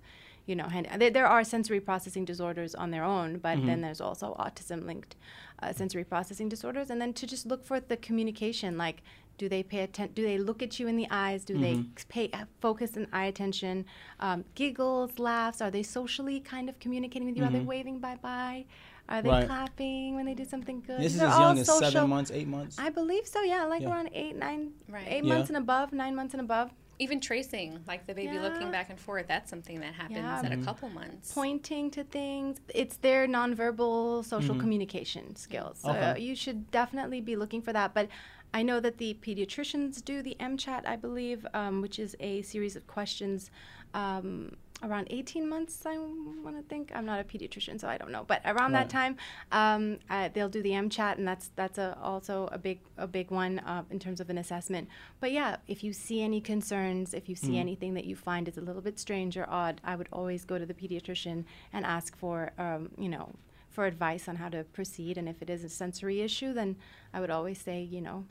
[0.45, 3.67] you know hand, there, there are sensory processing disorders on their own but Mm-hmm.
[3.67, 5.15] then there's also autism linked
[5.61, 9.03] uh, sensory processing disorders and then to just look for the communication like
[9.39, 12.09] do they pay attention do they look at you in the eyes do they Mm-hmm.
[12.15, 13.85] pay uh, focus and eye attention
[14.19, 18.65] um, giggles laughs are they socially kind of communicating with you are they waving bye-bye
[19.07, 19.37] are they Mm-hmm.
[19.39, 19.47] Right.
[19.47, 22.09] clapping when they do something good this is They're as all young as social- seven
[22.15, 22.75] months, eight months.
[22.77, 23.91] i believe so yeah like Yeah.
[23.91, 24.61] around eight nine
[24.95, 25.07] Right.
[25.13, 25.33] eight Yeah.
[25.33, 26.69] months and above nine months and above
[27.07, 30.39] Even tracing, like the baby looking back and forth, that's something that happens Yeah.
[30.47, 30.65] at a Mm-hmm.
[30.69, 31.31] couple months.
[31.41, 32.53] pointing to things.
[32.81, 35.75] It's their nonverbal social communication skills.
[35.79, 36.09] So Mm-hmm.
[36.11, 36.21] Okay.
[36.27, 37.93] you should definitely be looking for that.
[37.93, 38.09] But
[38.53, 42.75] I know that the pediatricians do the MCHAT, I believe, um, which is a series
[42.75, 43.51] of questions.
[43.93, 46.91] Um, around 18 months, I want to think.
[46.95, 48.23] I'm not a pediatrician, so I don't know.
[48.25, 48.87] But around Right.
[48.87, 49.17] that time,
[49.51, 53.29] um, uh, they'll do the MCHAT, and that's that's a, also a big a big
[53.29, 54.87] one uh, in terms of an assessment.
[55.19, 58.57] But yeah, if you see any concerns, if you see anything that you find is
[58.57, 62.15] a little bit strange or odd, I would always go to the pediatrician and ask
[62.17, 63.33] for um, you know
[63.79, 65.17] for advice on how to proceed.
[65.17, 66.75] And if it is a sensory issue, then
[67.13, 68.25] I would always say you know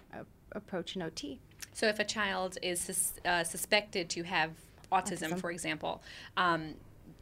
[0.52, 1.40] approach an OT.
[1.72, 4.50] So if a child is sus- uh, suspected to have
[4.92, 5.40] autism, Autism.
[5.40, 6.02] for example,
[6.36, 6.74] um,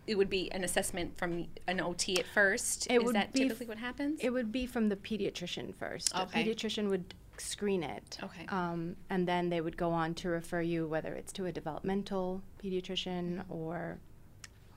[0.09, 2.89] it would be an assessment from an OT at first.
[2.91, 4.19] It is that typically what happens?
[4.21, 6.13] It would be from the pediatrician first.
[6.13, 6.43] Okay.
[6.43, 8.19] The pediatrician would screen it.
[8.25, 8.47] Okay.
[8.49, 12.43] Um, and then they would go on to refer you, whether it's to a developmental
[12.61, 13.99] pediatrician or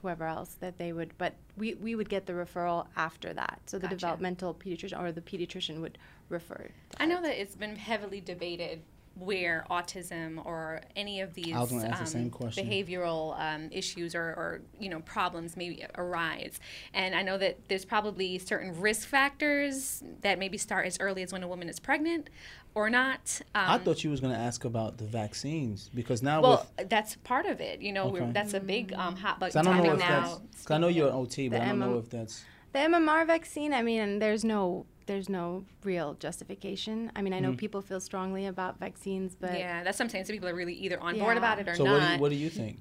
[0.01, 1.17] whoever else that they would.
[1.17, 3.61] But we, we would get the referral after that.
[3.65, 3.95] So the Gotcha.
[3.95, 5.97] developmental pediatrician or the pediatrician would
[6.29, 6.69] refer.
[6.97, 8.81] I know that it's been heavily debated
[9.19, 13.69] where autism or any of these I was gonna ask the um, same behavioral um,
[13.71, 16.59] issues or, or you know problems maybe arise,
[16.93, 21.31] and I know that there's probably certain risk factors that maybe start as early as
[21.31, 22.29] when a woman is pregnant
[22.75, 23.41] or not.
[23.55, 27.15] Um, I thought you was gonna ask about the vaccines because now well, with that's
[27.17, 27.81] part of it.
[27.81, 28.31] You know, we're, Okay.
[28.31, 30.09] that's a big um, hot button 'cause I don't know topic if
[30.69, 30.75] now.
[30.75, 33.25] I know you're an OT, but The I don't know MM if that's The MMR
[33.25, 37.11] vaccine, I mean, there's no there's no real justification.
[37.15, 40.53] I mean, I know people feel strongly about vaccines, but Yeah, that's sometimes people are
[40.53, 41.83] really either on board about it or so.
[41.83, 41.93] not.
[41.93, 42.79] What do, you, what do you think?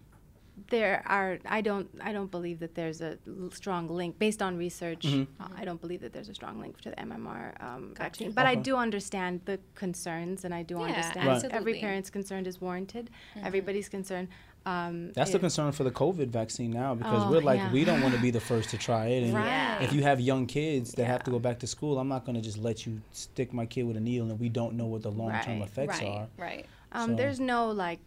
[0.71, 3.17] there are I don't I don't believe that there's a
[3.53, 5.05] strong link based on research.
[5.07, 5.43] Mm-hmm.
[5.43, 8.33] uh, I don't believe that there's a strong link to the MMR um, vaccine.
[8.33, 11.45] But I do understand the concerns, and I do Yeah, understand Right.
[11.53, 13.11] every parent's concern is warranted.
[13.43, 14.29] Everybody's concern.
[14.69, 17.73] Um, That's the concern for the COVID vaccine now because Oh, we're like yeah.
[17.73, 19.23] we don't want to be the first to try it.
[19.25, 19.79] And Right.
[19.81, 22.37] if you have young kids that have to go back to school, I'm not going
[22.37, 25.03] to just let you stick my kid with a needle and we don't know what
[25.03, 25.69] the long term Right.
[25.69, 26.29] effects right, are.
[26.37, 26.67] right.
[26.93, 28.01] Um, So- There's no like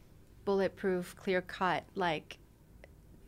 [0.46, 2.38] bulletproof, clear cut like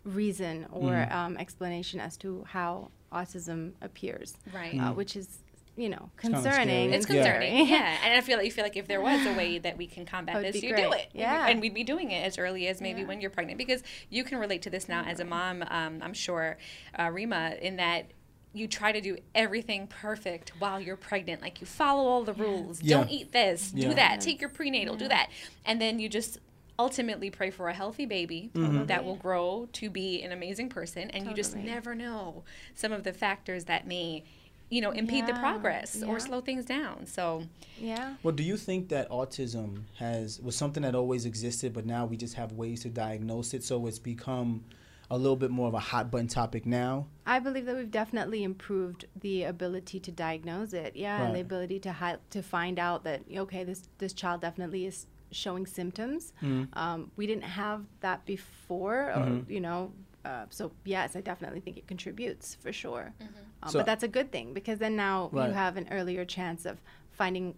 [0.03, 1.15] reason or Mm-hmm.
[1.17, 4.77] um, explanation as to how autism appears, Right.
[4.79, 5.42] uh, which is
[5.75, 6.93] you know kinda concerning.
[6.93, 7.23] It's and Yeah.
[7.23, 7.97] concerning, yeah.
[8.03, 10.05] And I feel like you feel like if there was a way that we can
[10.05, 11.09] combat this, be you do it.
[11.13, 11.47] Yeah.
[11.47, 14.37] And we'd be doing it as early as maybe when you're pregnant because you can
[14.39, 15.63] relate to this now as a mom.
[15.69, 16.57] Um, I'm sure,
[16.97, 18.11] uh, Reema, in that.
[18.55, 21.41] You try to do everything perfect while you're pregnant.
[21.41, 22.83] Like you follow all the rules.
[22.83, 22.97] Yeah.
[22.97, 23.71] Don't eat this.
[23.73, 23.87] Yeah.
[23.89, 24.21] Do that.
[24.21, 24.95] Take your prenatal.
[24.95, 25.31] Do that.
[25.65, 26.37] And then you just
[26.77, 28.85] ultimately pray for a healthy baby Mm-hmm.
[28.85, 31.09] that will grow to be an amazing person.
[31.09, 32.43] And you just never know
[32.75, 34.23] some of the factors that may,
[34.69, 37.05] you know, impede the Yeah, progress or slow things down.
[37.05, 37.43] So
[37.77, 38.15] yeah.
[38.23, 42.17] Well, do you think that autism has was something that always existed, but now we
[42.17, 44.63] just have ways to diagnose it, so it's become
[45.09, 47.05] a little bit more of a hot button topic now?
[47.25, 50.95] I believe that we've definitely improved the ability to diagnose it.
[50.95, 54.85] Yeah, and the ability to hi- to find out that okay, this this child definitely
[54.85, 56.33] is showing symptoms.
[56.41, 56.77] Mm-hmm.
[56.77, 59.91] Um, we didn't have that before, or you know.
[60.25, 63.13] Uh, so yes, I definitely think it contributes for sure.
[63.61, 65.47] Um, So- but that's a good thing because then now Right.
[65.47, 66.81] you have an earlier chance of
[67.11, 67.55] finding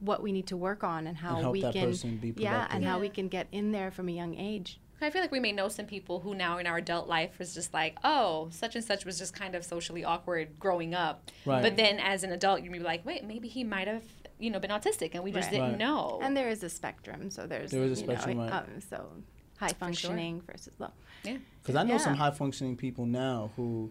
[0.00, 2.68] what we need to work on and how help we can person be yeah and
[2.70, 2.88] productive.
[2.88, 4.80] how we can get in there from a young age.
[5.00, 7.52] I feel like we may know some people who now in our adult life was
[7.52, 11.30] just like, oh, such and such was just kind of socially awkward growing up.
[11.44, 11.60] Right.
[11.62, 14.04] But then as an adult, you'd be like, wait, maybe he might have,
[14.38, 15.58] you know, been autistic and we just Right.
[15.58, 15.78] didn't Right.
[15.78, 16.20] know.
[16.22, 18.52] And there is a spectrum, so there's There is a you know, spectrum, right.
[18.52, 19.10] um, so
[19.58, 20.90] high functioning versus low.
[21.24, 21.36] yeah.
[21.62, 23.90] Because I know some high functioning people now who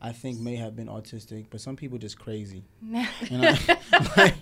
[0.00, 2.64] I think may have been autistic, but some people just crazy.
[3.30, 3.78] And I-
[4.16, 4.34] like,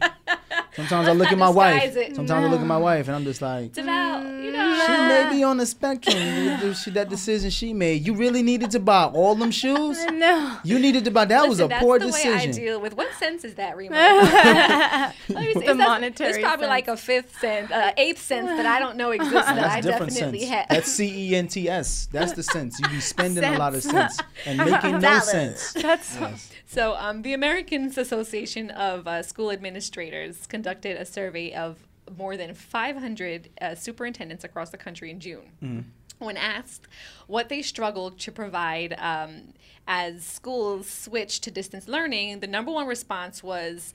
[0.76, 1.96] sometimes I look at my wife.
[1.96, 2.14] it.
[2.16, 4.82] Sometimes I look at my wife and I'm just like, It's about, you know.
[4.86, 6.16] she may be on the spectrum.
[6.16, 8.06] You- you- she- that decision she made.
[8.06, 9.98] You really needed to buy all them shoes.
[10.14, 10.56] No.
[10.64, 11.24] You needed to buy.
[11.26, 12.30] That was a Listen, that's poor the decision.
[12.32, 12.96] way I deal with.
[12.96, 13.90] What sense is that, Reema?
[13.90, 15.52] Let me see.
[15.54, 18.96] The It's- monetary It's probably like a fifth sense, uh, eighth sense that I don't
[18.96, 20.50] know exists that I That's different definitely sense.
[20.52, 20.68] have.
[20.68, 22.08] That's C E N T S.
[22.12, 22.78] That's the sense.
[22.80, 24.16] You be spending a lot of Sense.
[24.16, 25.24] sense and making no Dollars.
[25.24, 25.72] sense.
[25.74, 26.18] That's
[26.66, 31.76] So, um, the Americans Association of uh, School Administrators conducted a survey of
[32.16, 35.84] more than 500 uh, superintendents across the country in June.
[36.18, 36.86] When asked
[37.26, 39.52] what they struggled to provide um,
[39.86, 43.92] as schools switched to distance learning, the number one response was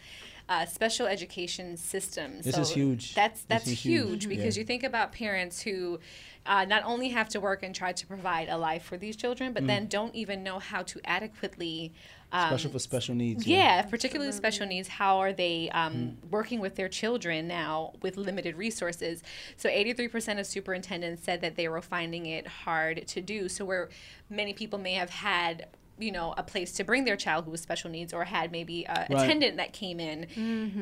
[0.48, 2.46] uh, special education systems.
[2.46, 3.16] This is huge.
[3.16, 4.30] That's that's huge, huge.
[4.30, 4.62] because Yeah.
[4.62, 6.00] you think about parents who
[6.46, 9.54] uh, not only have to work and try to provide a life for these children,
[9.54, 11.94] but then don't even know how to adequately.
[12.32, 13.48] Um, Especially for special needs.
[13.48, 14.88] yeah, particularly special needs.
[14.88, 19.24] How are they um, working with their children now with limited resources?
[19.58, 23.50] So, 83% of superintendents said that they were finding it hard to do.
[23.50, 23.90] So, where
[24.30, 25.68] many people may have had
[25.98, 28.86] you know a place to bring their child who was special needs or had maybe
[28.86, 29.24] a Right.
[29.26, 30.28] attendant that came in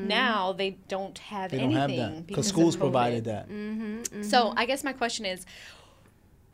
[0.06, 2.80] now they don't have They don't anything have that because because of schools COVID.
[2.80, 4.24] provided that.
[4.24, 5.44] So I guess my question is,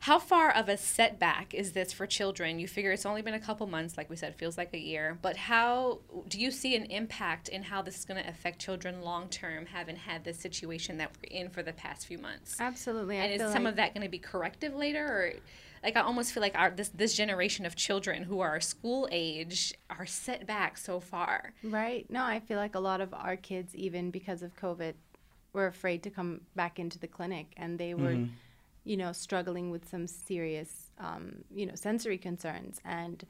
[0.05, 2.59] how far of a setback is this for children?
[2.59, 5.17] You figure it's only been a couple months, like we said, feels like a year.
[5.19, 9.01] But how do you see an impact in how this is going to affect children
[9.01, 12.55] long term, having had this situation that we're in for the past few months?
[12.59, 13.17] absolutely.
[13.19, 15.33] I and is some like- of that going to be corrective later, or
[15.81, 19.73] like I almost feel like our this this generation of children who are school age
[19.89, 21.53] are set back so far.
[21.63, 22.05] Right.
[22.11, 24.93] No, I feel like a lot of our kids, even because of COVID,
[25.51, 28.33] were afraid to come back into the clinic and they were, Mm-hmm.
[28.85, 32.79] You know, struggling with some serious, um, you know, sensory concerns.
[32.85, 33.25] And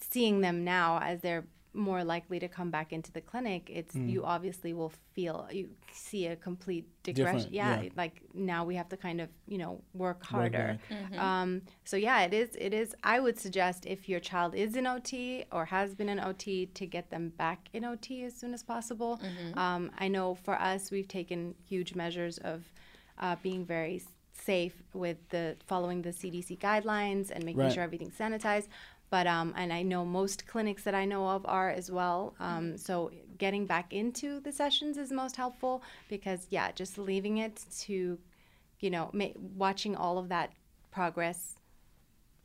[0.00, 4.24] seeing them now as they're more likely to come back into the clinic, it's you
[4.24, 7.36] obviously will feel you see a complete digression.
[7.36, 7.90] Different, Yeah, yeah.
[7.96, 10.78] like now we have to kind of you know work Work harder.
[10.88, 11.18] back.
[11.20, 12.48] Um, so yeah, it is.
[12.58, 12.94] It is.
[13.04, 16.86] I would suggest if your child is in OT or has been in OT to
[16.86, 19.20] get them back in OT as soon as possible.
[19.54, 22.64] Um, I know for us, we've taken huge measures of
[23.18, 24.06] uh, being very s-
[24.40, 27.72] safe with the following the CDC guidelines and making Right.
[27.72, 28.68] sure everything's sanitized.
[29.10, 32.34] But um, and I know most clinics that I know of are as well.
[32.40, 37.64] Um, so getting back into the sessions is most helpful because yeah, just leaving it
[37.80, 38.18] to,
[38.80, 40.52] you know, ma- watching all of that
[40.90, 41.54] progress,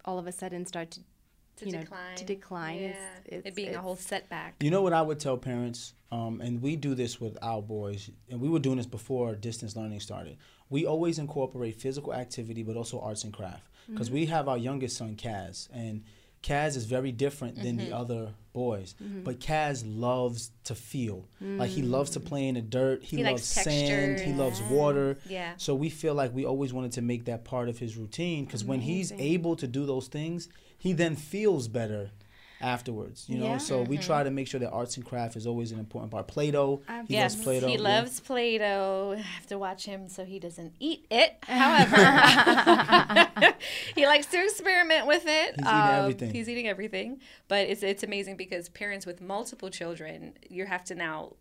[0.05, 0.99] all of a sudden start to,
[1.57, 1.83] To you know,
[2.15, 2.79] to decline.
[2.79, 2.87] Yeah.
[3.25, 4.55] It's, it's, it being a whole setback.
[4.61, 8.09] You know what I would tell parents, um, and we do this with our boys,
[8.29, 10.37] and we were doing this before distance learning started.
[10.73, 14.33] We always incorporate physical activity, but also arts and craft, because we mm-hmm.
[14.33, 16.03] have our youngest son, Kaz, and
[16.41, 18.01] Kaz is very different than the mm-hmm.
[18.01, 18.95] other boys.
[19.01, 19.21] Mm-hmm.
[19.23, 22.25] But Kaz loves to feel, like he loves to mm.
[22.25, 23.03] play in the dirt.
[23.03, 24.19] He, He loves sand.
[24.19, 24.37] He textures.
[24.37, 25.17] loves water.
[25.29, 25.53] Yeah.
[25.57, 28.65] So we feel like we always wanted to make that part of his routine, because
[28.65, 32.09] when he's able to do those things, he then feels better
[32.63, 33.57] afterwards you know Yeah.
[33.57, 36.27] so we try to make sure that arts and craft is always an important part
[36.27, 37.79] play-doh he Yes, loves play-doh he yeah.
[37.81, 39.15] loves Play-Doh.
[39.17, 41.35] I have to watch him so he doesn't eat it.
[41.43, 41.97] However,
[43.95, 45.55] he likes to experiment with it.
[45.55, 46.33] He's eating Um, everything.
[46.33, 47.19] He's eating everything.
[47.47, 51.33] But it's it's amazing because parents with multiple children, you have to now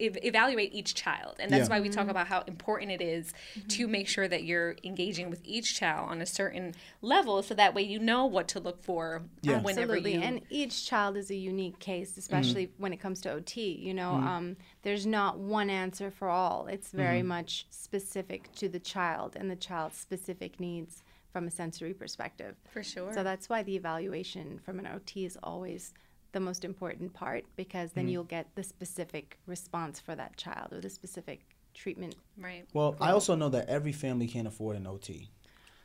[0.00, 1.76] ev- evaluate each child, and that's Yeah.
[1.76, 3.32] why we talk about how important it is
[3.68, 7.74] to make sure that you're engaging with each child on a certain level, so that
[7.74, 9.56] way you know what to look for Yeah.
[9.56, 10.14] um, whenever Absolutely.
[10.14, 10.20] you.
[10.20, 13.72] And each child is a unique case, especially when it comes to OT.
[13.72, 16.66] You know, um, there's not one answer for all.
[16.66, 21.94] It's very much specific to the child and the child's specific needs from a sensory
[21.94, 22.56] perspective.
[22.70, 23.12] For sure.
[23.12, 25.92] So that's why the evaluation from an OT is always
[26.32, 28.12] the most important part because then mm-hmm.
[28.12, 31.40] you'll get the specific response for that child or the specific
[31.74, 32.14] treatment.
[32.38, 32.64] right.
[32.72, 35.28] well i also know that every family can't afford an ot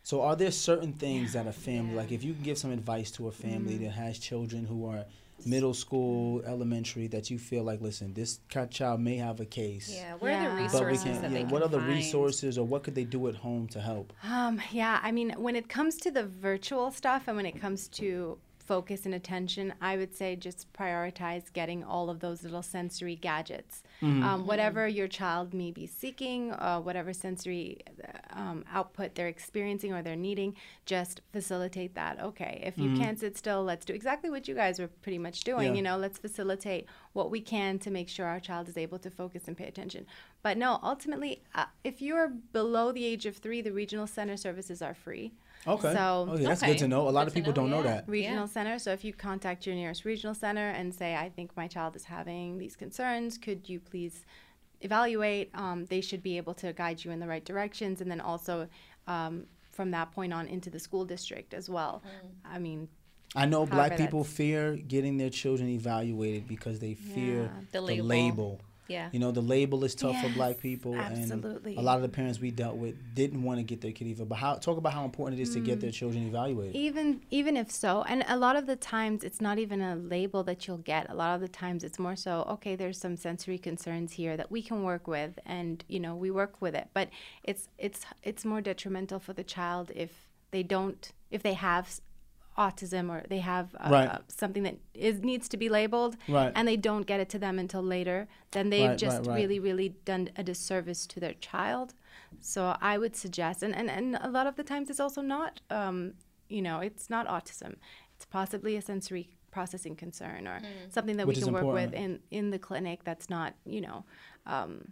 [0.04, 3.12] so are there certain things that a family like if you can give some advice
[3.12, 3.86] to a family mm-hmm.
[3.86, 5.06] that has children who are
[5.46, 6.50] middle school mm-hmm.
[6.50, 8.40] elementary that you feel like listen this
[8.70, 10.16] child may have a case Yeah.
[10.16, 10.70] What are the Yeah.
[10.72, 11.90] but we resources can't that yeah, they what can are the find?
[11.94, 15.56] resources or what could they do at home to help Um, yeah, I mean, when
[15.56, 19.98] it comes to the virtual stuff and when it comes to focus and attention, I
[19.98, 23.84] would say just prioritize getting all of those little sensory gadgets.
[24.24, 29.94] Um, whatever your child may be seeking, uh, whatever sensory uh, um, output they're experiencing
[29.94, 30.56] or they're needing,
[30.86, 32.20] just facilitate that.
[32.22, 35.44] Okay, if you can't sit still, let's do exactly what you guys were pretty much
[35.44, 35.70] doing.
[35.70, 35.76] Yeah.
[35.76, 39.10] You know, let's facilitate what we can to make sure our child is able to
[39.10, 40.06] focus and pay attention.
[40.42, 44.82] But no, ultimately, uh, if you're below the age of three, the regional center services
[44.82, 45.34] are free.
[45.68, 45.94] Okay.
[45.94, 46.72] So- okay, that's Okay.
[46.74, 47.08] good to know.
[47.08, 48.08] A lot Good of people know, don't know that.
[48.08, 48.78] regional center.
[48.80, 52.06] So if you contact your nearest regional center and say, I think my child is
[52.06, 54.26] having these concerns, could you please
[54.82, 55.50] evaluate?
[55.54, 58.02] Um, they should be able to guide you in the right directions.
[58.02, 58.68] And then also
[59.08, 62.02] um, from that point on into the school district as well.
[62.44, 62.88] I mean,
[63.36, 67.82] I know black people fear getting their children evaluated because they fear Yeah.
[67.82, 68.62] The the label.
[68.88, 69.10] Yeah.
[69.12, 71.72] You know, the label is tough for black people, absolutely.
[71.72, 74.06] and a lot of the parents we dealt with didn't want to get their kid
[74.08, 74.30] evaluated.
[74.30, 75.82] But how talk about how important it is to get Mm.
[75.82, 76.76] their children evaluated.
[76.76, 80.44] even even if so and a lot of the times it's not even a label
[80.44, 83.58] that you'll get a lot of the times it's more so okay there's some sensory
[83.58, 87.10] concerns here that we can work with and you know we work with it but
[87.44, 90.12] it's it's it's more detrimental for the child if
[90.52, 92.00] they don't if they have
[92.58, 94.08] autism or they have uh, Right.
[94.10, 96.52] uh, something that is needs to be labeled Right.
[96.56, 99.36] and they don't get it to them until later then they've Right, just right, right.
[99.36, 101.94] really really done a disservice to their child
[102.40, 105.60] so i would suggest and, and, and a lot of the times it's also not
[105.70, 106.14] um,
[106.48, 107.76] you know it's not autism
[108.16, 112.20] it's possibly a sensory processing concern or something that Which we can work with in
[112.32, 114.06] in the clinic that's not you know
[114.46, 114.92] um,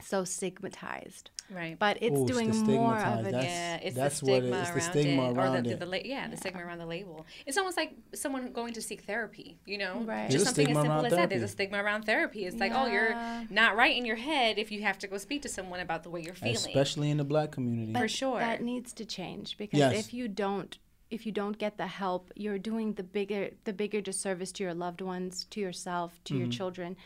[0.00, 1.78] so stigmatized Right.
[1.78, 3.26] but it's Ooh, doing the more of stigmatized.
[3.28, 5.56] it That's- yeah, it's that's the what it- stigma it's the around stigma it, around
[5.56, 5.80] or the, it.
[5.80, 7.26] The, la- yeah, the stigma around the label.
[7.46, 9.58] It's almost like someone going to seek therapy.
[9.66, 10.28] You know, Right.
[10.30, 11.28] There's just a something as simple around as that.
[11.30, 12.44] There's a stigma around therapy.
[12.46, 13.14] It's like, oh, you're
[13.50, 16.10] not right in your head if you have to go speak to someone about the
[16.10, 16.56] way you're feeling.
[16.56, 17.92] especially in the black community.
[17.92, 18.38] For sure.
[18.40, 19.94] that needs to change because Yes.
[19.98, 20.78] if you don't
[21.10, 24.72] if you don't get the help you're doing the bigger the bigger disservice to your
[24.72, 26.42] loved ones to yourself to Mm-hmm.
[26.42, 26.96] your children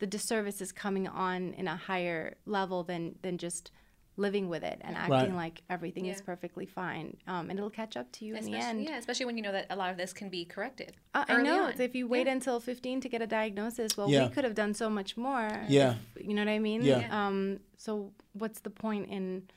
[0.00, 3.70] the disservice is coming on in a higher level than than just
[4.18, 5.32] living with it and acting Right.
[5.34, 8.82] like everything is perfectly fine um, and it'll catch up to you in the end
[8.82, 10.92] yeah, especially when you know that a lot of this can be corrected.
[11.14, 11.64] uh, I know.
[11.66, 11.80] on.
[11.80, 12.32] If you wait Yeah.
[12.34, 14.26] until 15 to get a diagnosis, well, Yeah.
[14.28, 15.48] we could have done so much more.
[15.68, 15.94] Yeah.
[16.16, 16.82] if- you know what I mean?
[16.82, 17.08] Yeah.
[17.26, 19.48] Um, so what's the point in?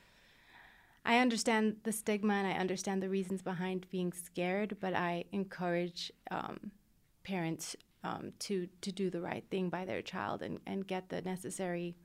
[1.04, 6.12] I understand the stigma and I understand the reasons behind being scared, but I encourage
[6.30, 6.70] um,
[7.24, 11.20] parents um, to to do the right thing by their child and, and get the
[11.22, 11.96] necessary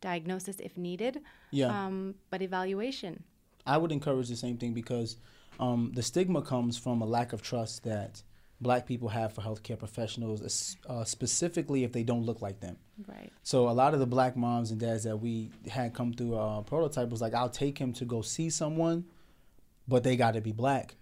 [0.00, 1.20] diagnosis if needed.
[1.50, 1.66] Yeah.
[1.66, 3.22] Um, but evaluation.
[3.66, 5.16] I would encourage the same thing because
[5.58, 8.22] um, the stigma comes from a lack of trust that
[8.60, 12.76] black people have for healthcare professionals, uh, specifically if they don't look like them.
[13.06, 13.32] Right.
[13.42, 16.62] So a lot of the black moms and dads that we had come through our
[16.62, 19.04] prototype was like, I'll take him to go see someone,
[19.90, 20.94] but they got to be black.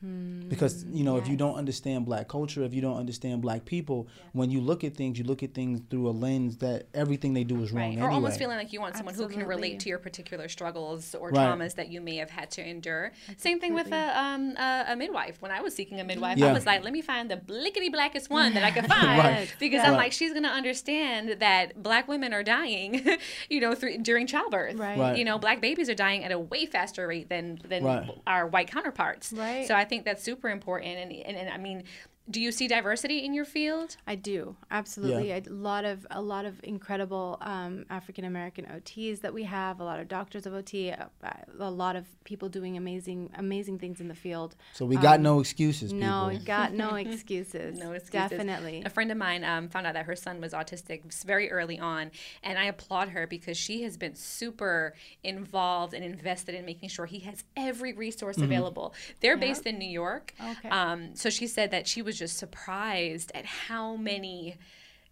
[0.49, 4.09] because, you know, if you don't understand black culture, if you don't understand black people,
[4.33, 7.45] when you look at things, you look at things through a lens that everything they
[7.45, 7.93] do is wrong Right.
[7.93, 8.07] anyway.
[8.09, 11.31] Or almost feeling like you want someone who can relate to your particular struggles or
[11.31, 11.47] Right.
[11.49, 13.13] traumas that you may have had to endure.
[13.37, 15.41] Same thing with a, um, a, a midwife.
[15.41, 16.47] When I was seeking a midwife, Yeah.
[16.47, 19.19] I was like, let me find the blickety blackest one that I could find.
[19.19, 19.55] Right.
[19.61, 19.99] Because I'm Right.
[20.05, 23.05] like, she's going to understand that black women are dying,
[23.51, 24.77] you know, through, during childbirth.
[24.77, 24.99] Right.
[24.99, 25.19] Right.
[25.19, 28.09] You know, black babies are dying at a way faster rate than, than Right.
[28.27, 29.33] our white counterparts.
[29.33, 29.67] Right.
[29.67, 30.97] So I think that's super important.
[30.97, 31.85] And, and, and I mean,
[32.31, 33.97] do you see diversity in your field?
[34.07, 35.31] I do absolutely.
[35.33, 39.81] A lot of a lot of incredible um, African American OTs that we have.
[39.81, 40.89] A lot of doctors of OT.
[40.91, 41.11] A,
[41.59, 44.57] a lot of people doing amazing amazing things in the field.
[44.75, 46.07] so we got no excuses, people.
[46.09, 47.79] No, we got no excuses.
[47.79, 48.31] No excuses.
[48.31, 48.83] Definitely.
[48.85, 52.11] A friend of mine um, found out that her son was autistic very early on,
[52.43, 57.07] and I applaud her because she has been super involved and invested in making sure
[57.07, 58.45] he has every resource Mm-hmm.
[58.45, 58.95] available.
[59.21, 60.69] They're based in New York, Okay.
[60.69, 64.57] um, so she said that she was just surprised at how many.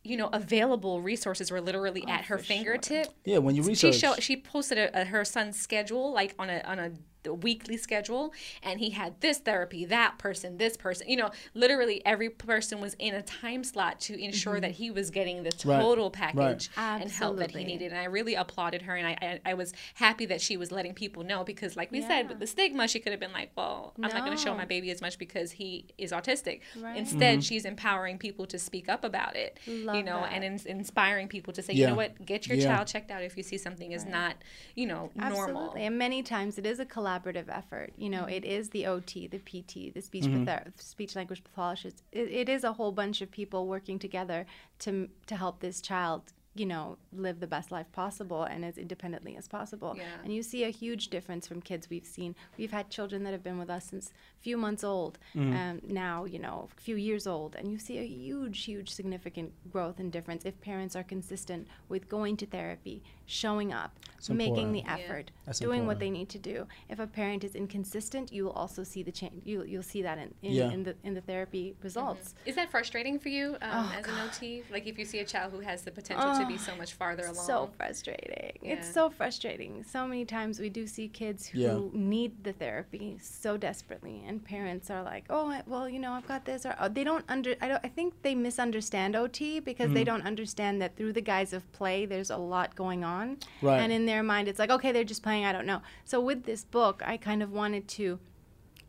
[0.04, 3.09] You know, available resources were literally Oh, at her fingertip.
[3.24, 3.96] Yeah, when you She research.
[3.96, 6.92] show, she posted a, a, her son's schedule like on a on a
[7.35, 11.09] weekly schedule, and he had this therapy, that person, this person.
[11.09, 14.83] You know, literally every person was in a time slot to ensure that mm-hmm.
[14.83, 17.01] he was getting the Right, total package right.
[17.01, 17.91] and help that he needed.
[17.91, 20.95] And I really applauded her, and I, I I was happy that she was letting
[20.95, 23.95] people know because, like we said, with the stigma, she could have been like, well,
[23.97, 26.61] I'm not going to show my baby as much because he is autistic.
[26.81, 26.97] Right.
[26.97, 27.41] Instead, mm-hmm.
[27.41, 29.59] she's empowering people to speak up about it.
[29.66, 30.33] you know, that.
[30.33, 32.77] and in, inspiring people to say, you know what, get your Yeah.
[32.77, 34.37] child checked out if you see something is not,
[34.74, 35.41] you know, normal.
[35.41, 35.83] Absolutely.
[35.87, 36.85] And many times it is a
[37.18, 37.92] collaborative effort.
[37.96, 40.44] You know, it is the OT, the PT, the speech Mm-hmm.
[40.44, 42.02] patho- speech language pathologist.
[42.12, 44.46] It, it is a whole bunch of people working together
[44.80, 49.36] to to help this child you know, live the best life possible and as independently
[49.36, 49.94] as possible.
[49.96, 50.04] Yeah.
[50.24, 52.34] And you see a huge difference from kids we've seen.
[52.57, 56.24] We've had children that have been with us since a few months old, um, now,
[56.24, 57.54] you know, a few years old.
[57.57, 62.09] And you see a huge, huge, significant growth and difference if parents are consistent with
[62.09, 66.38] going to therapy, showing up, It's making the effort, That's doing what they need to
[66.38, 66.66] do.
[66.88, 69.42] If a parent is inconsistent, you will also see the change.
[69.44, 70.70] You, you'll see that in, in, Yeah.
[70.70, 72.34] in, the, in the therapy results.
[72.44, 74.62] Is that frustrating for you um, Oh, as an OT?
[74.70, 77.24] Like if you see a child who has the potential to be so much farther
[77.24, 77.47] along.
[77.47, 78.53] So frustrating.
[78.62, 79.82] It's so frustrating.
[79.84, 81.78] So many times we do see kids who Yeah.
[81.92, 86.26] need the therapy so desperately, and parents are like, "Oh, I, well, you know, I've
[86.26, 87.55] got this," or oh, they don't under.
[87.61, 87.80] I don't.
[87.84, 89.94] I think they misunderstand OT because Mm-hmm.
[89.94, 93.78] they don't understand that through the guise of play, there's a lot going on, Right.
[93.80, 95.44] and in their mind, it's like, okay, they're just playing.
[95.44, 95.82] I don't know.
[96.05, 98.18] So with this book, I kind of wanted to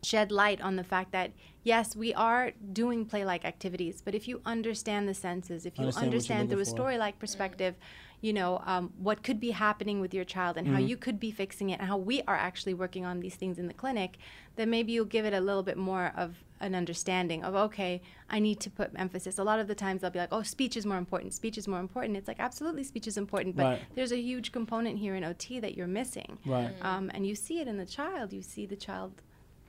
[0.02, 1.32] shed light on the fact that
[1.64, 6.06] yes, we are doing play-like activities, but if you understand the senses, if you Understand
[6.06, 7.74] understand through a story-like perspective,
[8.20, 10.74] you know um, what could be happening with your child and Mm-hmm.
[10.76, 13.58] how you could be fixing it, and how we are actually working on these things
[13.58, 14.16] in the clinic,
[14.56, 18.38] then maybe you'll give it a little bit more of an understanding of okay, I
[18.38, 19.38] need to put emphasis.
[19.38, 21.34] A lot of the times they'll be like, oh, speech is more important.
[21.34, 22.16] Speech is more important.
[22.16, 23.80] It's like absolutely, speech is important, but Right.
[23.94, 26.38] there's a huge component here in OT that you're missing.
[26.46, 26.74] Right.
[26.82, 28.32] Um, and you see it in the child.
[28.32, 29.12] You see the child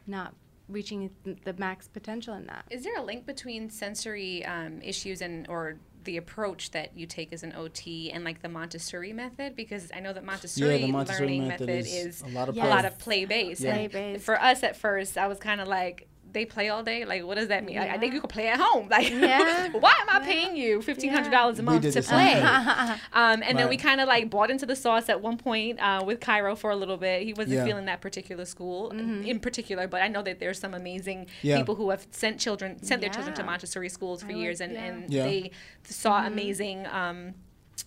[0.10, 0.34] not
[0.68, 1.10] reaching
[1.43, 2.66] the max potential in that.
[2.70, 7.34] Is there a link between sensory um, issues and or the approach that you take
[7.34, 9.55] as an OT and like the Montessori method?
[9.55, 12.60] Because I know that Montessori, Montessori learning method method, is is, a lot of a
[12.60, 12.70] play.
[12.70, 13.62] lot of play based.
[13.62, 13.74] Yeah.
[13.74, 14.24] Play-based.
[14.24, 16.07] For us at first, I was kind of like.
[16.32, 17.06] They play all day.
[17.06, 17.78] Like, what does that mean?
[17.78, 18.88] Like, I think you could play at home.
[18.96, 19.70] Like, Yeah.
[19.70, 22.42] why am I paying you fifteen hundred dollars a month to play?
[23.14, 26.04] Um, and then we kind of like bought into the sauce at one point uh,
[26.06, 27.24] with Cairo for a little bit.
[27.24, 27.66] He wasn't Yeah.
[27.66, 31.58] feeling that particular school in particular, but I know that there's some amazing Yeah.
[31.58, 34.62] people who have sent children, sent their children to Montessori schools for I like- years,
[34.62, 34.84] and, yeah.
[34.86, 35.24] and Yeah.
[35.24, 35.52] they
[35.84, 36.86] saw amazing.
[36.88, 37.34] Um,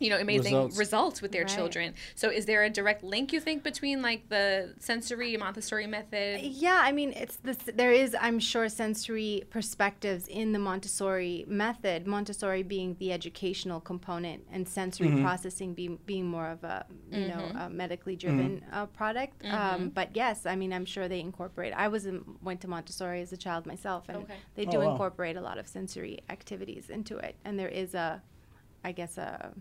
[0.01, 0.79] you know, amazing Results.
[0.79, 1.55] results, with their Right.
[1.55, 1.95] children.
[2.15, 6.41] So, is there a direct link you think between like the sensory Montessori method?
[6.43, 7.59] Yeah, I mean, it's this.
[7.75, 12.07] There is, I'm sure, sensory perspectives in the Montessori method.
[12.07, 15.23] Montessori being the educational component, and sensory Mm-hmm.
[15.23, 18.75] processing being being more of a you know a medically driven Mm-hmm.
[18.75, 19.45] uh, product.
[19.47, 21.73] Um, but yes, I mean, I'm sure they incorporate.
[21.75, 24.35] I was in, went to Montessori as a child myself, and Okay.
[24.55, 24.91] they Oh, do wow.
[24.93, 27.35] incorporate a lot of sensory activities into it.
[27.45, 28.23] And there is a,
[28.85, 29.59] I guess a, a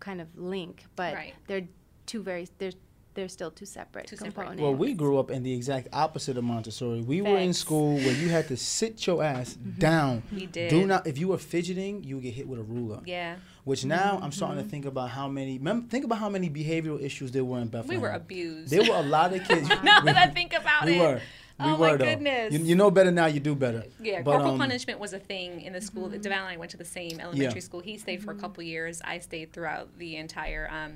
[0.00, 1.34] kind of link, but Right.
[1.46, 1.68] they're
[2.06, 2.72] two very they're
[3.14, 4.60] they're still two separate Two separate.
[4.60, 7.00] Well, we grew up in the exact opposite of Montessori.
[7.00, 9.78] We were in school where you had to sit your ass mhm.
[9.78, 10.22] down.
[10.32, 10.70] We did.
[10.70, 11.04] Do not.
[11.04, 13.00] If you were fidgeting, you would get hit with a ruler.
[13.04, 14.24] Yeah, Which now mm-hmm.
[14.24, 14.70] I'm starting to mm-hmm.
[14.70, 15.58] think about how many.
[15.58, 18.00] Mem- think about how many behavioral issues there were in we Bethlehem.
[18.02, 18.70] were abused.
[18.70, 19.68] There were a lot of kids.
[19.82, 21.20] now we, that I think about we it, were.
[21.58, 22.04] We oh were my though.
[22.04, 22.52] goodness.
[22.52, 23.26] You, you know better now.
[23.26, 23.84] You do better.
[24.00, 26.08] Yeah, But, corporal um, punishment was a thing in the school.
[26.08, 27.80] That Devale and I went to the same elementary school.
[27.80, 29.00] He stayed for a couple years.
[29.04, 30.92] I stayed throughout the entire um,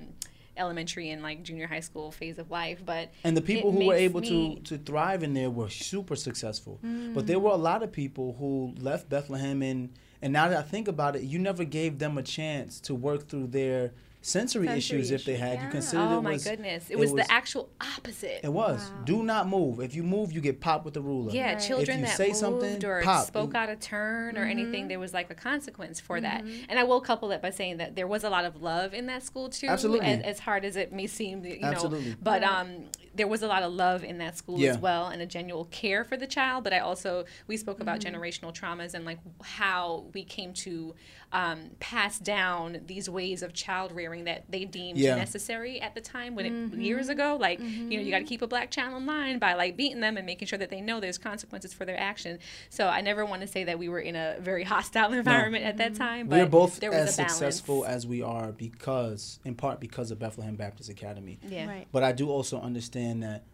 [0.57, 2.81] elementary and like junior high school phase of life.
[2.85, 6.15] But And the people who were able me- to to thrive in there were super
[6.15, 6.79] successful.
[7.15, 9.91] But there were a lot of people who left Bethlehem and
[10.25, 13.29] and now that I think about it, you never gave them a chance to work
[13.29, 13.91] through their
[14.23, 15.59] sensory, Sensory issues if they had.
[15.59, 15.71] You yeah.
[15.71, 16.89] considered Oh it my was goodness!
[16.89, 18.41] It, it was, was- the actual opposite.
[18.45, 18.91] it was.
[19.05, 19.81] Do not move.
[19.81, 21.33] If you move, you get popped with a ruler.
[21.33, 21.61] Yeah, Right.
[21.63, 23.27] children If you that say moved something, or pop.
[23.27, 24.51] spoke out of turn or Mm-hmm.
[24.51, 26.45] anything, there was like a consequence for that.
[26.69, 29.07] And I will couple that by saying that there was a lot of love in
[29.07, 29.67] that school too.
[29.67, 30.07] Absolutely.
[30.07, 31.69] As, as hard as it may seem, you know.
[31.69, 32.15] Absolutely.
[32.23, 34.71] But um, there was a lot of love in that school Yeah.
[34.71, 36.65] as well, and a genuine care for the child.
[36.65, 38.15] But I also we spoke about Mm-hmm.
[38.17, 40.95] generational traumas and like how we came to
[41.33, 45.17] um, pass down these ways of child rearing that they deemed Yeah.
[45.17, 46.81] necessary at the time when it Mm-hmm.
[46.81, 47.37] years ago.
[47.41, 50.01] Like you know, you got to keep a black child in line by like beating
[50.01, 52.39] them and making sure that they know there's consequences for their action.
[52.71, 55.79] So I never want to say that we were in a very hostile environment at
[55.79, 56.29] that time.
[56.29, 60.11] But We're both there was as a successful as we are because, in part, because
[60.11, 61.39] of Bethlehem Baptist Academy.
[61.49, 61.67] Yeah.
[61.69, 61.89] Right.
[61.91, 63.45] But I do also understand that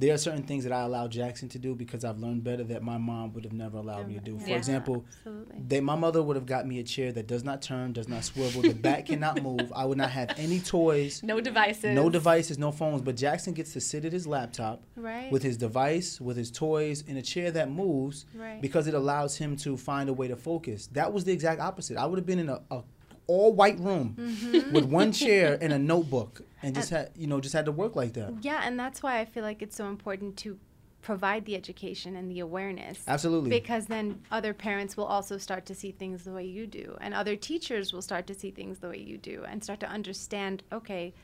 [0.00, 2.82] there are certain things that I allow Jackson to do because I've learned better that
[2.82, 4.38] my mom would have never allowed me to do.
[4.38, 5.56] For example, Absolutely.
[5.68, 8.24] they, my mother would have got me a chair that does not turn, does not
[8.24, 9.72] swivel, the back cannot move.
[9.76, 11.94] I would not have any toys, No devices.
[11.94, 13.02] no devices, no phones.
[13.02, 15.30] But Jackson gets to sit at his laptop Right.
[15.30, 18.60] with his device, with his toys, in a chair that moves Right.
[18.62, 20.86] because it allows him to find a way to focus.
[20.92, 21.96] That was the exact opposite.
[21.96, 22.82] I would have been in a, a
[23.26, 24.72] all white room Mm-hmm.
[24.72, 27.72] with one chair and a notebook and just uh, had you know just had to
[27.72, 28.32] work like that.
[28.42, 30.58] Yeah, and that's why I feel like it's so important to
[31.02, 33.02] provide the education and the awareness.
[33.08, 33.50] Absolutely.
[33.50, 37.14] Because then other parents will also start to see things the way you do, and
[37.14, 40.62] other teachers will start to see things the way you do, and start to understand.
[40.72, 41.14] Okay,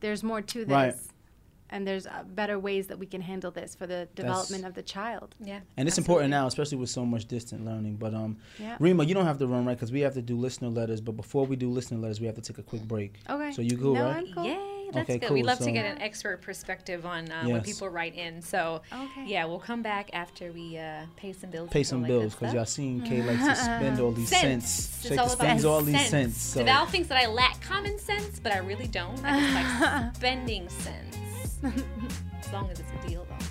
[0.00, 0.68] there's more to this.
[0.68, 0.94] Right.
[1.70, 4.82] And there's uh, better ways that we can handle this for the development of the
[4.82, 5.34] child.
[5.40, 5.60] Yeah.
[5.76, 7.96] And it's important now, especially with so much distant learning.
[7.96, 8.76] But um, Yeah.
[8.78, 11.00] Reema, you don't have to run right because we have to do listener letters.
[11.00, 13.14] But before we do listener letters, we have to take a quick break.
[13.28, 13.52] Okay.
[13.52, 14.16] So you cool, no, right?
[14.18, 14.44] I'm cool.
[14.44, 15.30] Yay, that's Okay, good.
[15.32, 15.46] We cool.
[15.48, 18.40] love So- to get an expert perspective on uh, when people write in.
[18.42, 19.24] So, Okay.
[19.26, 21.68] yeah, we'll come back after we uh, pay some bills.
[21.70, 24.42] Pay some bills because y'all seen Kay likes to spend all these Sense.
[24.72, 24.98] cents.
[25.00, 26.10] It's Shake all about spends all these sense.
[26.10, 26.40] cents.
[26.40, 29.18] So Devale thinks that I lack common sense, but I really don't.
[29.24, 31.16] I just like spending sense.
[31.64, 33.46] As long as it's a deal, though.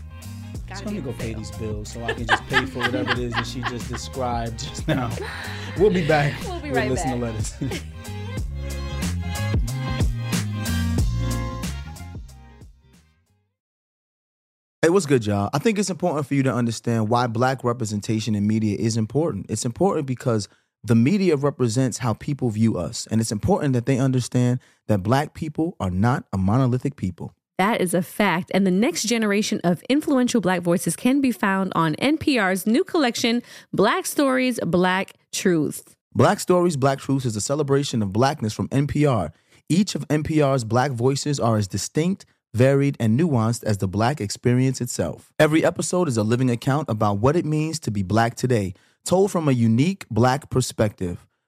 [0.67, 2.65] Gotta So let be me go a pay these bills so I can just pay
[2.65, 5.11] for whatever it is that she just described just now.
[5.77, 6.33] We'll be back.
[6.45, 7.33] We'll be with right listener back.
[7.61, 7.81] letters.
[14.85, 15.49] Hey, what's good, y'all?
[15.51, 19.47] I think it's important for you to understand why black representation in media is important.
[19.49, 20.47] It's important because
[20.83, 23.07] the media represents how people view us.
[23.09, 27.33] And it's important that they understand that black people are not a monolithic people.
[27.57, 28.51] That is a fact.
[28.53, 33.41] And the next generation of influential Black voices can be found on NPR's new collection,
[33.73, 35.95] Black Stories, Black Truth.
[36.13, 39.31] Black Stories, Black Truths is a celebration of blackness from NPR.
[39.69, 44.79] Each of NPR's black voices are as distinct, varied, and nuanced as the black experience
[44.79, 45.31] itself.
[45.39, 48.73] Every episode is a living account about what it means to be black today,
[49.05, 51.25] told from a unique black perspective.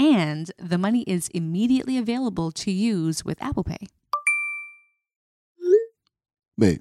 [0.00, 3.86] And the money is immediately available to use with Apple Pay.
[6.56, 6.80] Babe,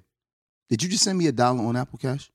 [0.70, 2.32] did you just send me a dollar on Apple Cash?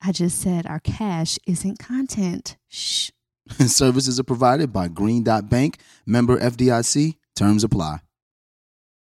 [0.00, 2.56] I just said our cash isn't content.
[2.68, 3.10] Shh.
[3.66, 7.16] Services are provided by Green Dot Bank, member FDIC.
[7.34, 7.98] Terms apply.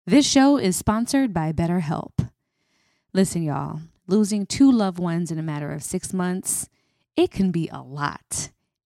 [0.07, 2.29] This show is sponsored by BetterHelp.
[3.11, 6.69] Listen, y'all, losing two loved ones in a matter of six months,
[7.17, 8.51] it can be a lot.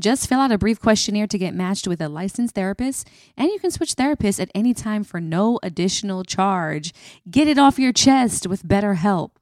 [0.00, 3.58] Just fill out a brief questionnaire to get matched with a licensed therapist, and you
[3.58, 6.94] can switch therapists at any time for no additional charge.
[7.30, 9.32] Get it off your chest with BetterHelp.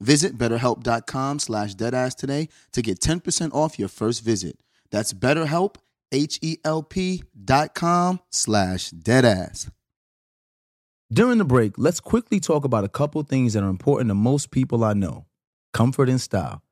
[0.00, 4.58] Visit betterhelp.com slash deadass today to get 10% off your first visit.
[4.90, 5.76] That's betterhelp,
[6.10, 9.70] H-E-L-P dot com slash deadass.
[11.12, 14.50] During the break, let's quickly talk about a couple things that are important to most
[14.50, 15.26] people I know
[15.72, 16.62] comfort and style.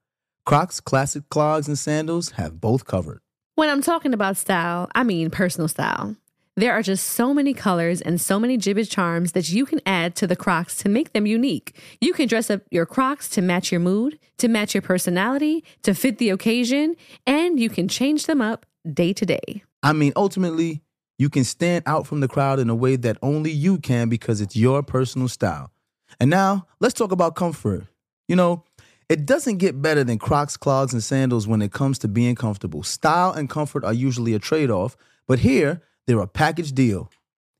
[0.49, 3.21] Crocs classic clogs and sandals have both covered.
[3.57, 6.17] When I'm talking about style, I mean personal style.
[6.57, 10.17] There are just so many colors and so many Jibbitz charms that you can add
[10.17, 11.77] to the Crocs to make them unique.
[12.01, 15.93] You can dress up your Crocs to match your mood, to match your personality, to
[15.93, 16.97] fit the occasion,
[17.27, 19.65] and you can change them up day to day.
[19.83, 20.81] I mean, ultimately,
[21.19, 24.41] you can stand out from the crowd in a way that only you can because
[24.41, 25.71] it's your personal style.
[26.19, 27.85] And now, let's talk about comfort.
[28.29, 28.65] You know,
[29.09, 32.83] it doesn't get better than Crocs, clogs, and sandals when it comes to being comfortable.
[32.83, 34.97] Style and comfort are usually a trade off,
[35.27, 37.11] but here, they're a package deal.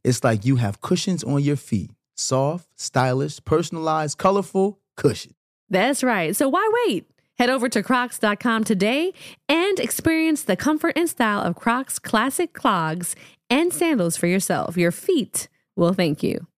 [0.05, 5.35] It's like you have cushions on your feet soft, stylish, personalized, colorful cushion.
[5.71, 6.35] That's right.
[6.35, 7.09] So why wait?
[7.39, 9.13] Head over to crocs.com today
[9.49, 13.15] and experience the comfort and style of Crocs classic clogs
[13.49, 14.77] and sandals for yourself.
[14.77, 16.49] Your feet will thank you.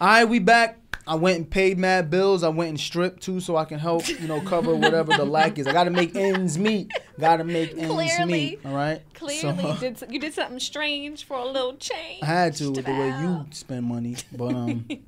[0.00, 0.83] All right, we back.
[1.06, 2.42] I went and paid mad bills.
[2.42, 5.58] I went and stripped too, so I can help, you know, cover whatever the lack
[5.58, 5.66] is.
[5.66, 6.90] I got to make ends meet.
[7.20, 8.32] Got to make ends Clearly.
[8.32, 8.60] meet.
[8.64, 9.02] All right.
[9.14, 12.22] Clearly, So, did, you did something strange for a little change.
[12.22, 14.98] I had to with the way you spend money, but um, we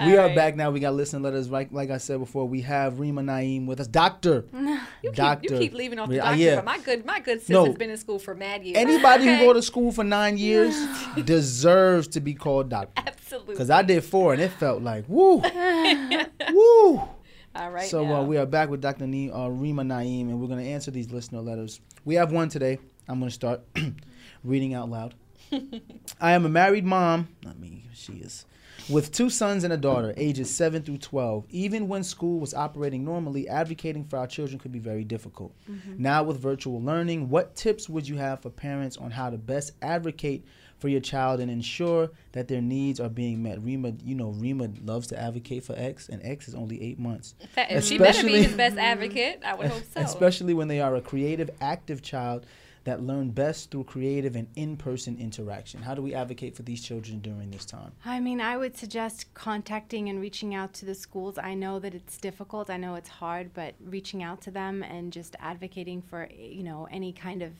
[0.00, 0.34] All are right.
[0.34, 0.70] back now.
[0.70, 1.50] We got listener letters.
[1.50, 4.44] Like like I said before, we have Reema Naim with us, Doctor.
[5.02, 5.54] You keep, Doctor.
[5.54, 6.56] you keep leaving off the doctor, yeah.
[6.56, 7.64] but my good my good sis No.
[7.64, 8.76] has been in school for mad years.
[8.76, 9.38] Anybody Okay?
[9.38, 10.74] who go to school for nine years
[11.24, 13.02] deserves to be called doctor.
[13.06, 13.54] Absolutely.
[13.54, 15.36] Because I did four, and it felt like woo,
[16.52, 17.02] woo.
[17.54, 17.88] All right.
[17.88, 19.06] So uh, we are back with Dr.
[19.06, 21.80] Ne- uh, Reema Naim, and we're going to answer these listener letters.
[22.04, 22.78] We have one today.
[23.08, 23.62] I'm going to start
[24.44, 25.14] reading out loud.
[26.20, 27.28] I am a married mom.
[27.42, 27.86] Not me.
[27.92, 28.44] She is.
[28.88, 31.44] With two sons and a daughter, ages 7 through 12.
[31.50, 35.54] Even when school was operating normally, advocating for our children could be very difficult.
[35.98, 39.72] Now, with virtual learning, what tips would you have for parents on how to best
[39.82, 40.44] advocate
[40.80, 43.60] for your child and ensure that their needs are being met?
[43.60, 47.34] Reema, you know, Reema loves to advocate for X, and X is only eight months.
[47.52, 49.42] Fa- she better be his best advocate.
[49.44, 50.00] I would hope so.
[50.00, 52.46] Especially when they are a creative, active child
[52.84, 55.82] that learn best through creative and in-person interaction.
[55.82, 57.92] How do we advocate for these children during this time?
[58.06, 61.36] I mean, I would suggest contacting and reaching out to the schools.
[61.36, 62.70] I know that it's difficult.
[62.70, 66.88] I know it's hard, but reaching out to them and just advocating for, you know,
[66.90, 67.52] any kind of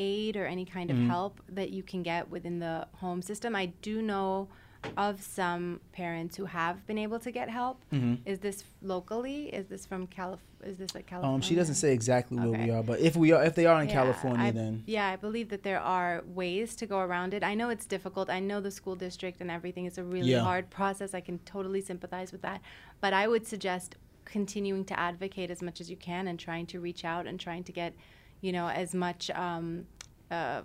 [0.00, 3.54] aid or any kind of help that you can get within the home system.
[3.54, 4.48] I do know
[4.96, 7.76] of some parents who have been able to get help.
[8.24, 9.40] Is this locally?
[9.58, 10.40] Is this from Calif?
[10.64, 11.34] Is this like California?
[11.36, 13.80] Um, she doesn't say exactly where we are, but if we are, if they are
[13.82, 17.34] in Yeah, California, I- then yeah, I believe that there are ways to go around
[17.34, 17.42] it.
[17.44, 18.30] I know it's difficult.
[18.30, 20.40] I know the school district and everything is a really Yeah.
[20.50, 21.12] hard process.
[21.12, 22.60] I can totally sympathize with that,
[23.02, 26.80] but I would suggest continuing to advocate as much as you can and trying to
[26.80, 27.92] reach out and trying to get,
[28.40, 29.30] you know, as much.
[29.30, 29.86] Um,
[30.30, 30.62] uh,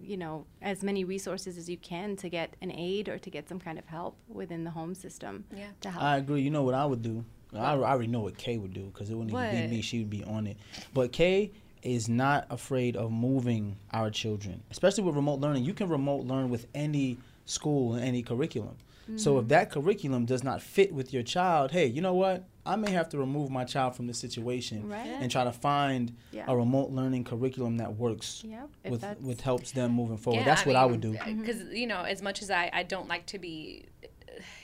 [0.00, 3.48] you know, as many resources as you can to get an aid or to get
[3.48, 5.44] some kind of help within the home system.
[5.54, 5.66] Yeah.
[5.80, 6.04] To help.
[6.04, 6.40] I agree.
[6.40, 7.24] You know what I would do?
[7.52, 9.82] I, I already know what Kay would do because it wouldn't even be me.
[9.82, 10.56] She would be on it.
[10.94, 11.50] But Kay
[11.82, 15.64] is not afraid of moving our children, especially with remote learning.
[15.64, 18.76] You can remote learn with any school and any curriculum.
[19.16, 19.40] So Mm-hmm.
[19.40, 22.44] if that curriculum does not fit with your child, hey, you know what?
[22.66, 25.06] I may have to remove my child from this situation Right.
[25.06, 26.44] and try to find Yeah.
[26.46, 30.44] a remote learning curriculum that works Yep, with with helps them moving forward.
[30.44, 31.12] That's what I would do.
[31.12, 33.86] Because you know, as much as I, I don't like to be,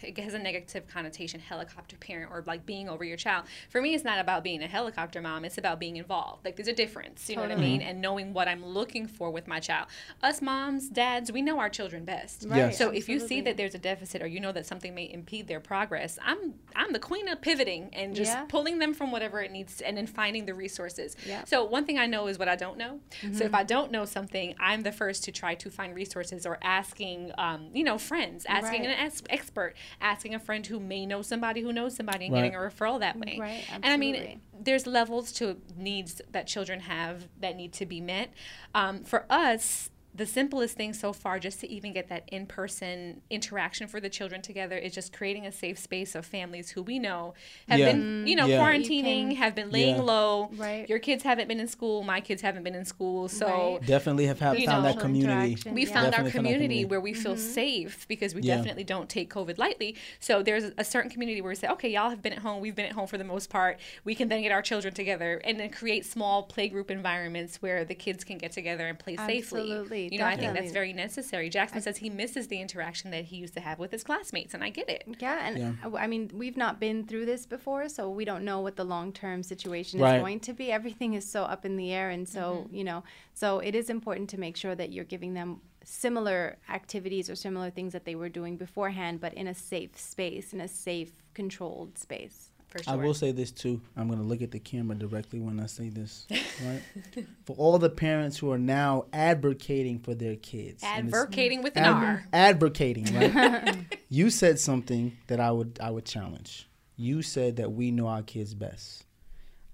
[0.02, 3.44] it has a negative connotation, helicopter parent or like being over your child.
[3.70, 5.44] For me, it's not about being a helicopter mom.
[5.44, 6.44] It's about being involved.
[6.44, 7.28] Like there's a difference.
[7.28, 7.80] You know what I mean?
[7.82, 9.88] And knowing what I'm looking for with my child.
[10.22, 12.44] Us moms, dads, we know our children best.
[12.48, 12.78] Right, Yes.
[12.78, 15.46] So if you see that there's a deficit or you know that something may impede
[15.48, 18.44] their progress, I'm I'm the queen of pivoting and just Yeah.
[18.48, 21.16] pulling them from whatever it needs and then finding the resources.
[21.26, 21.44] Yeah.
[21.44, 23.00] So one thing I know is what I don't know.
[23.20, 23.42] So Mm-hmm.
[23.42, 27.32] if I don't know something, I'm the first to try to find resources or asking,
[27.38, 28.90] um, you know, friends, asking Right.
[28.90, 29.63] an ex- expert,
[30.00, 32.42] asking a friend who may know somebody who knows somebody, and Right.
[32.42, 33.38] getting a referral that way.
[33.40, 33.74] Right, absolutely.
[33.82, 38.32] And I mean, there's levels to needs that children have that need to be met.
[38.74, 39.90] Um, for us.
[40.14, 44.08] The simplest thing so far, just to even get that in person interaction for the
[44.08, 47.34] children together, is just creating a safe space of families who we know
[47.68, 47.92] have Yeah.
[47.92, 48.26] been, mm-hmm.
[48.28, 48.60] you know, Yeah.
[48.60, 50.02] quarantining, You can- have been laying Yeah.
[50.02, 50.50] low.
[50.54, 50.88] Right.
[50.88, 52.04] Your kids haven't been in school.
[52.04, 53.28] My kids haven't been in school.
[53.28, 53.86] So Right.
[53.86, 55.56] Definitely have, have found know, that community.
[55.70, 55.92] we Yeah.
[55.92, 56.84] found our Definitely found community community.
[56.84, 57.40] where we feel mm-hmm.
[57.52, 58.56] safe because we Yeah.
[58.56, 59.96] definitely don't take COVID lightly.
[60.20, 62.60] So there's a certain community where we say, okay, y'all have been at home.
[62.60, 63.80] We've been at home for the most part.
[64.04, 67.94] We can then get our children together and then create small playgroup environments where the
[67.96, 70.03] kids can get together and play safely.
[70.06, 71.48] Absolutely, You know, I think that's very necessary.
[71.48, 74.62] Jackson says he misses the interaction that he used to have with his classmates, and
[74.62, 75.04] I get it.
[75.18, 75.90] Yeah, and Yeah.
[75.98, 79.12] I mean, we've not been through this before, so we don't know what the long
[79.12, 80.16] term situation Right.
[80.16, 80.70] is going to be.
[80.70, 82.74] Everything is so up in the air, and so, mm-hmm.
[82.74, 87.28] you know, so it is important to make sure that you're giving them similar activities
[87.28, 90.68] or similar things that they were doing beforehand, but in a safe space, in a
[90.68, 92.50] safe, controlled space.
[92.74, 92.92] For sure.
[92.92, 93.80] I will say this too.
[93.96, 96.26] I'm going to look at the camera directly when I say this.
[96.64, 97.26] Right?
[97.44, 100.84] for all the parents who are now advocating for their kids.
[100.84, 102.26] Advocating with an Ad- R.
[102.32, 103.76] advocating, right?
[104.08, 106.68] you said something that I would I would challenge.
[106.96, 109.04] You said that we know our kids best.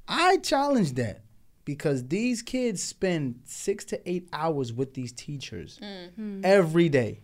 [0.08, 1.20] I challenge that
[1.66, 6.40] because these kids spend six to eight hours with these teachers mm-hmm.
[6.44, 7.20] every day.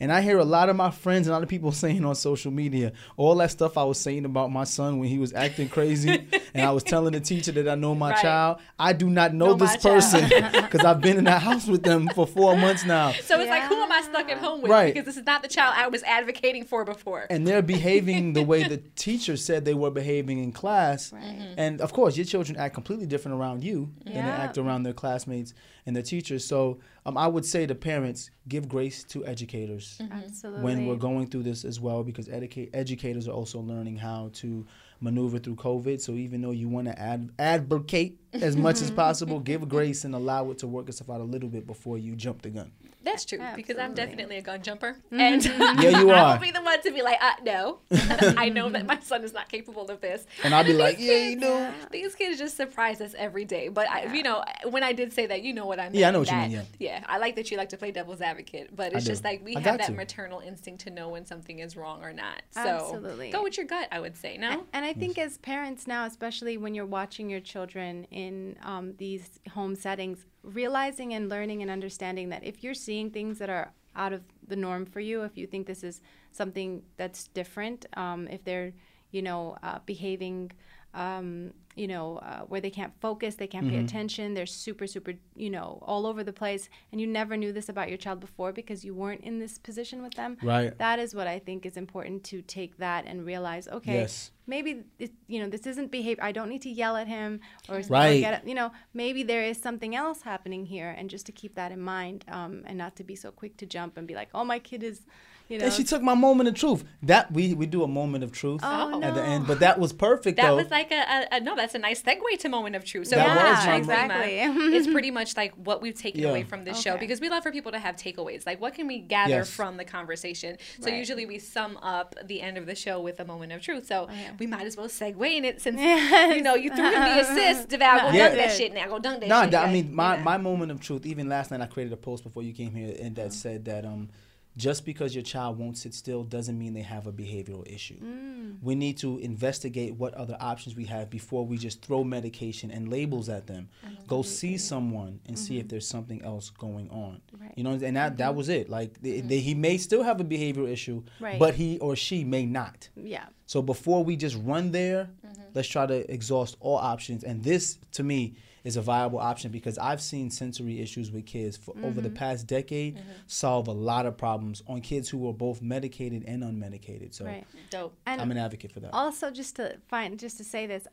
[0.00, 2.14] And I hear a lot of my friends and a lot of people saying on
[2.14, 5.68] social media all that stuff I was saying about my son when he was acting
[5.68, 8.22] crazy, and I was telling the teacher that I know my Right.
[8.22, 8.58] child.
[8.78, 12.08] I do not know, Know this person because I've been in that house with them
[12.14, 13.12] for four months now.
[13.12, 14.70] So it's like, who am I stuck at home with?
[14.70, 14.92] Right.
[14.94, 17.26] Because this is not the child I was advocating for before.
[17.30, 21.10] and they're behaving the way the teacher said they were behaving in class.
[21.10, 21.54] Mm-hmm.
[21.56, 24.92] And of course, your children act completely different around you than they act around their
[24.94, 25.52] classmates
[25.86, 26.44] and their teachers.
[26.44, 29.98] So um, I would say to parents, give grace to educators.
[30.00, 30.62] educators Absolutely.
[30.62, 34.66] when we're going through this as well because educate, educators are also learning how to
[35.00, 36.00] maneuver through COVID.
[36.00, 40.14] So even though you want to ad, advocate as much as possible, give grace and
[40.14, 42.70] allow it to work itself out a little bit before you jump the gun.
[43.02, 46.14] That's true because I'm definitely a gun jumper, and Yeah, you are.
[46.14, 47.78] I'll be the one to be like, uh, no,
[48.36, 50.26] I know that my son is not capable of this.
[50.44, 51.72] And I'll be like, These yeah, you kids- know.
[51.90, 53.68] These kids just surprise us every day.
[53.68, 55.98] But I, you know, when I did say that, you know what I mean.
[55.98, 57.90] Yeah, I know what you mean, Yeah, yeah, I like that you like to play
[57.90, 59.92] devil's advocate, but it's just like we I have that to.
[59.92, 62.42] maternal instinct to know when something is wrong or not.
[62.50, 63.30] So Absolutely.
[63.30, 64.36] go with your gut, I would say.
[64.36, 64.50] No.
[64.50, 68.19] And, and I think as parents now, especially when you're watching your children in
[68.62, 73.50] um, these home settings, realizing and learning and understanding that if you're seeing things that
[73.50, 76.00] are out of the norm for you, if you think this is
[76.32, 78.72] something that's different, um, if they're,
[79.10, 80.50] you know, uh, behaving,
[80.94, 85.14] um, you know, uh, where they can't focus, they can't pay attention, they're super, super,
[85.36, 88.52] you know, all over the place, and you never knew this about your child before
[88.52, 90.36] because you weren't in this position with them.
[90.42, 90.76] Right.
[90.78, 94.32] That is what I think is important to take that and realize, okay, Yes.
[94.48, 96.22] maybe it, you know this isn't behavior.
[96.24, 98.44] I don't need to yell at him or, Right.
[98.44, 101.80] You know, maybe there is something else happening here, and just to keep that in
[101.80, 104.58] mind, um, and not to be so quick to jump and be like, oh, my
[104.58, 105.06] kid is,
[105.50, 105.64] you know.
[105.66, 106.84] And she took my moment of truth.
[107.02, 109.92] That we we do a moment of truth Oh, at the end, but that was
[109.92, 110.56] perfect That though.
[110.56, 111.56] was like a, a, a no.
[111.56, 113.08] That's a nice segue to moment of truth.
[113.08, 114.38] So That Moment was my Exactly.
[114.76, 116.28] it's pretty much like what we've taken Yeah.
[116.30, 118.46] away from this show because we love for people to have takeaways.
[118.46, 119.50] Like what can we gather Yes.
[119.50, 120.56] from the conversation?
[120.80, 120.98] So Right.
[120.98, 123.86] usually we sum up the end of the show with a moment of truth.
[123.86, 124.30] So yeah.
[124.38, 126.36] we might as well segue in it since Yes.
[126.36, 127.70] you know you threw him the assist.
[127.78, 128.28] Val, go Yeah.
[128.28, 128.86] dunk that shit now.
[128.88, 129.50] Go dunk that No, shit.
[129.52, 130.22] that- I mean, my, Yeah.
[130.22, 131.06] my moment of truth.
[131.06, 133.84] Even last night, I created a post before you came here, and that said that
[133.84, 134.08] um,
[134.56, 137.98] just because your child won't sit still doesn't mean they have a behavioral issue.
[138.00, 138.56] Mm.
[138.60, 142.88] We need to investigate what other options we have before we just throw medication and
[142.88, 143.68] labels at them.
[144.08, 147.20] Go see someone and see if there's something else going on.
[147.34, 147.42] Mm-hmm.
[147.44, 147.52] Right.
[147.56, 148.68] You know, and that that was it.
[148.68, 151.38] Like they, they, he may still have a behavioral issue, Right.
[151.38, 152.88] but he or she may not.
[152.96, 153.26] yeah.
[153.46, 155.42] So before we just run there, Mm-hmm.
[155.54, 157.24] let's try to exhaust all options.
[157.24, 158.34] And this, to me,
[158.64, 162.02] is a viable option because I've seen sensory issues with kids for over Mm-hmm.
[162.02, 166.42] the past decade solve a lot of problems on kids who are both medicated and
[166.42, 167.14] unmedicated.
[167.14, 167.46] So Right.
[167.70, 167.94] dope.
[168.06, 168.90] And I'm an advocate for that.
[168.92, 170.86] also just to find just to say this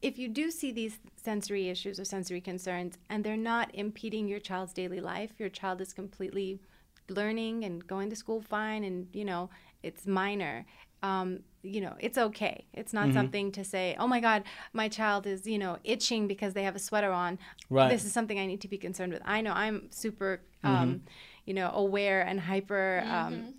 [0.00, 4.38] if you do see these sensory issues or sensory concerns and they're not impeding your
[4.38, 6.60] child's daily life your child is completely
[7.08, 9.48] learning and going to school fine and you know
[9.82, 10.64] it's minor
[11.02, 13.08] um, you know it's okay it's Mm-hmm.
[13.08, 16.62] not something to say oh my god my child is you know itching because they
[16.62, 17.38] have a sweater on
[17.68, 17.90] Right.
[17.90, 20.74] this is something i need to be concerned with i know i'm super Mm-hmm.
[20.74, 21.02] um,
[21.44, 23.54] you know aware and hyper um,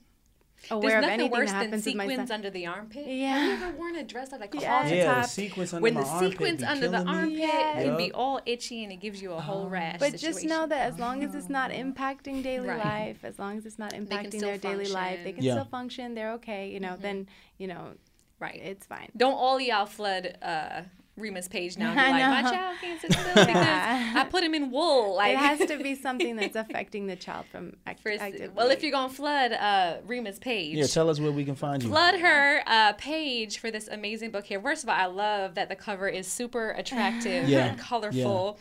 [0.72, 2.68] aware There's of nothing anything worse that than happens with my son sequins under the
[2.68, 3.08] armpit.
[3.08, 3.38] Yeah.
[3.38, 4.74] Have you ever worn a dress that like Yeah.
[4.76, 5.30] off the Yeah, the top?
[5.30, 7.14] sequins under when the armpit sequins under the killing me.
[7.14, 7.84] armpit Yes.
[7.86, 10.00] can be all itchy and it gives you a whole rash.
[10.00, 12.84] But just know that as long as it's not impacting daily Right.
[12.86, 15.54] life, as long as it's not impacting still their daily life, they can Yeah.
[15.54, 16.14] still function.
[16.16, 16.70] They're okay.
[16.70, 17.94] You know, then you know,
[18.40, 18.56] right.
[18.62, 19.10] it's fine.
[19.18, 20.82] Don't all y'all flood uh,
[21.20, 22.52] Reema's page now and be I like, my know.
[22.58, 25.16] child can't sit still because I put him in wool.
[25.16, 28.50] Like it has to be something that's affecting the child from act- for- actively.
[28.56, 31.84] well, if you're gonna flood uh, Reema's page, yeah, tell us where we can find
[31.84, 31.90] you.
[31.90, 34.62] flood her uh, page for this amazing book here.
[34.62, 37.66] First of all, I love that the cover is super attractive Yeah.
[37.68, 38.58] and colorful,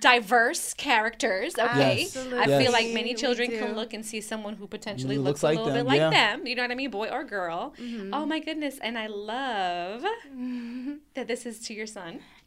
[0.00, 1.54] diverse characters.
[1.58, 2.16] Okay, Yes.
[2.16, 5.56] I feel like many children can look and see someone who potentially looks, looks like
[5.58, 6.10] a little them, bit like yeah.
[6.36, 6.46] them.
[6.46, 7.74] You know what I mean, boy or girl.
[7.80, 8.12] Mm-hmm.
[8.14, 10.04] Oh my goodness, and I love
[11.14, 12.01] that this is to your son.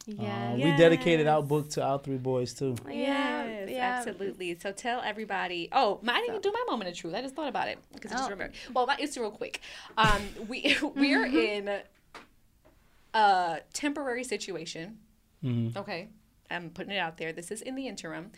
[0.06, 2.76] Yeah, Uh, We dedicated our book to our three boys too.
[2.88, 4.56] yeah, Yes, absolutely.
[4.58, 5.68] So tell everybody.
[5.72, 7.14] Oh, my, I didn't do my moment of truth.
[7.14, 8.30] I just thought about it because I just Oh.
[8.30, 8.54] remembered.
[8.72, 9.60] Well, my, it's real quick.
[9.98, 11.80] Um, we we are in
[13.14, 14.98] a temporary situation.
[15.76, 16.08] Okay,
[16.50, 17.32] I'm putting it out there.
[17.32, 18.32] This is in the interim.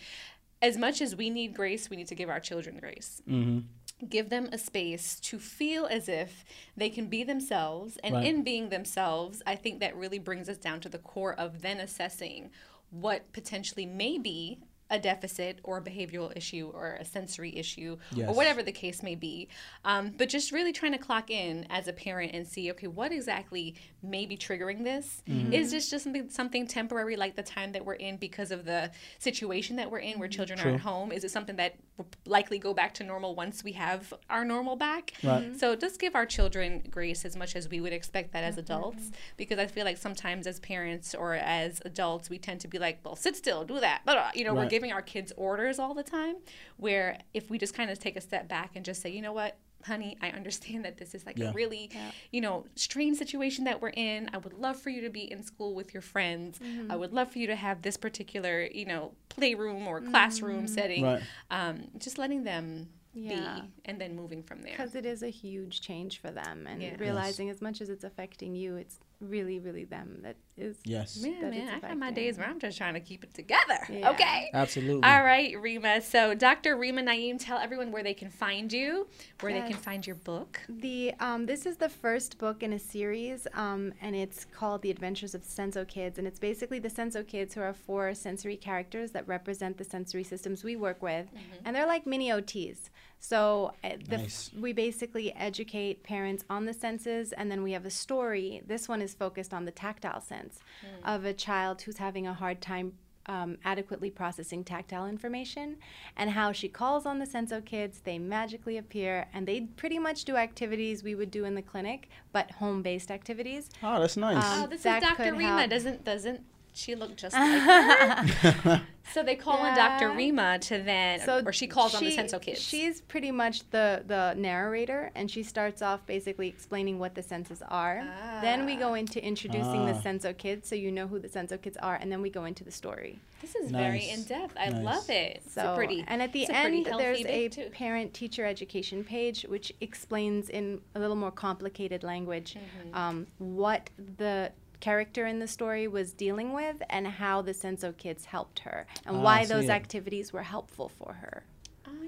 [0.61, 3.23] As much as we need grace, we need to give our children grace.
[3.29, 4.07] Mm-hmm.
[4.09, 6.45] Give them a space to feel as if
[6.77, 7.97] they can be themselves.
[8.03, 8.27] And Right.
[8.27, 11.79] in being themselves, I think that really brings us down to the core of then
[11.79, 12.51] assessing
[12.91, 14.59] what potentially may be
[14.91, 17.97] a deficit or a behavioral issue or a sensory issue
[18.29, 19.49] or whatever the case may be.
[19.85, 23.13] Um, but just really trying to clock in as a parent and see, okay, what
[23.13, 25.23] exactly may be triggering this?
[25.53, 28.91] Is this just something, something temporary like the time that we're in because of the
[29.19, 31.13] situation that we're in where children are at home?
[31.13, 34.77] Is it something that will likely go back to normal once we have our normal
[34.77, 35.13] back?
[35.23, 35.55] Right.
[35.59, 39.11] So just give our children grace as much as we would expect that as adults,
[39.37, 43.01] because I feel like sometimes as parents or as adults, we tend to be like,
[43.05, 44.03] well, sit still, do that.
[44.07, 44.71] But, you know, we're Right.
[44.79, 46.37] Giving our kids orders all the time,
[46.77, 49.33] where if we just kind of take a step back and just say, you know
[49.33, 49.59] what?
[49.85, 51.51] Honey, I understand that this is like Yeah.
[51.51, 51.91] a really,
[52.33, 54.29] you know, strange situation that we're in.
[54.33, 56.59] I would love for you to be in school with your friends.
[56.91, 61.05] I would love for you to have this particular, you know, playroom or classroom setting.
[61.05, 61.23] Right.
[61.51, 63.61] Um, just letting them Yeah.
[63.63, 64.73] be and then moving from there.
[64.77, 66.91] Because it is a huge change for them, and Yeah.
[66.91, 67.01] Yes.
[67.01, 70.79] realizing as much as it's affecting you, it's really, really them that is.
[70.85, 71.19] Yes.
[71.21, 73.79] Yeah, that man, I have my days where I'm just trying to keep it together.
[73.91, 74.11] Yeah.
[74.11, 74.51] Okay.
[74.55, 75.03] Absolutely.
[75.09, 76.03] All right, Reema.
[76.03, 76.77] So, Dr.
[76.77, 79.09] Reema Naim, tell everyone where they can find you,
[79.41, 80.61] where they can find your book.
[80.69, 84.91] The um, this is the first book in a series, um, and it's called The
[84.91, 88.57] Adventures of the Senso Kids, and it's basically the Senso Kids who are four sensory
[88.57, 91.27] characters that represent the sensory systems we work with,
[91.65, 92.91] and they're like mini OTs.
[93.21, 94.51] So uh, the Nice.
[94.59, 98.63] we basically educate parents on the senses, and then we have a story.
[98.67, 100.59] This one is focused on the tactile sense
[101.05, 102.93] of a child who's having a hard time
[103.27, 105.77] um, adequately processing tactile information
[106.17, 110.25] and how she calls on the senso kids they magically appear and they pretty much
[110.25, 114.43] do activities we would do in the clinic but home-based activities Oh, that's nice.
[114.43, 115.33] Um, Oh, this that is Dr.
[115.35, 115.59] Reema.
[115.59, 115.69] help.
[115.71, 116.41] Doesn't doesn't
[116.75, 118.83] she looked just like her?
[119.13, 120.11] so they call on Dr.
[120.11, 122.61] Reema to then, or she calls on the Senso kids.
[122.61, 127.63] She's pretty much the the narrator, and she starts off basically explaining what the senses
[127.69, 128.05] are.
[128.43, 130.03] Then we go into introducing the Ah.
[130.03, 132.65] senso kids, so you know who the senso kids are, and then we go into
[132.65, 133.19] the story.
[133.41, 134.57] this is very in depth.
[134.59, 134.85] I Nice.
[134.85, 135.43] love it.
[135.45, 136.05] It's So pretty.
[136.09, 140.99] and at the it's end, healthy there's a parent-teacher education page which explains in a
[140.99, 142.95] little more complicated language Mm-hmm.
[142.97, 144.51] um, what the
[144.81, 149.17] character in the story was dealing with and how the senso kids helped her and
[149.19, 149.71] Ah, why those it.
[149.71, 151.45] activities were helpful for her.
[151.87, 152.03] Oh, I love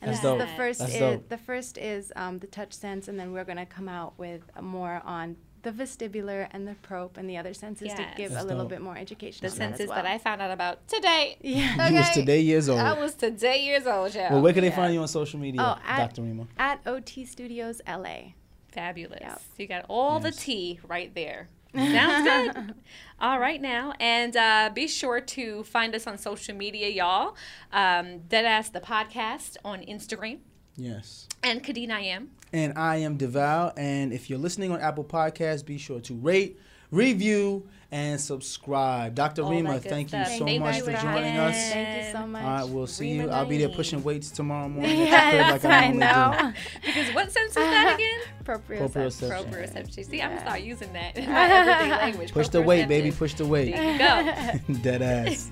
[0.00, 1.28] And That's this is the first That's is dope.
[1.28, 5.00] the first is um, the touch sense, and then we're gonna come out with more
[5.04, 8.64] on the vestibular and the probe and the other senses to give That's a little
[8.64, 8.70] dope.
[8.70, 9.46] bit more education.
[9.46, 10.02] the on that as senses well.
[10.02, 11.36] that I found out about today.
[11.40, 11.88] Yeah.
[11.90, 12.80] You was today years old.
[12.80, 14.30] I was today years old, y'all.
[14.32, 16.22] well, where can they find you on social media, Oh, at- Dr.
[16.22, 16.48] Reema?
[16.58, 18.32] At OT Studios LA.
[18.68, 19.20] Fabulous.
[19.20, 19.42] Yep.
[19.58, 20.36] You got all the Yes.
[20.44, 21.48] tea right there.
[21.74, 22.74] Sounds good.
[23.20, 23.94] all right now.
[23.98, 27.36] And uh, be sure to find us on social media, y'all.
[27.72, 30.38] Um, Deadass the podcast on Instagram.
[30.76, 31.28] Yes.
[31.42, 32.30] And Khadeen I am.
[32.52, 33.72] And I am Devale.
[33.76, 36.58] And if you're listening on Apple Podcasts, be sure to rate,
[36.92, 39.14] review, and subscribe.
[39.14, 39.42] Dr.
[39.42, 40.38] All Reema, that good thank you stuff.
[40.38, 41.56] so Thank much you for for joining having us.
[41.56, 41.72] us.
[41.72, 42.42] Thank you so much.
[42.42, 43.30] All right, we'll see Reema you.
[43.30, 45.08] I'll be there pushing weights tomorrow morning.
[45.08, 46.42] at the Yes, like I normally do.
[46.42, 46.52] know.
[46.86, 47.94] Because what sense is that uh-huh.
[47.94, 48.20] again?
[48.44, 48.90] Proprioception.
[48.92, 49.50] Proprioception.
[49.52, 50.04] Proprioception.
[50.10, 52.32] See, I'm going to start using that in my everyday language.
[52.32, 53.10] Push the weight, baby.
[53.10, 53.74] Push the weight.
[53.74, 54.74] There you go.
[54.82, 55.50] Dead ass.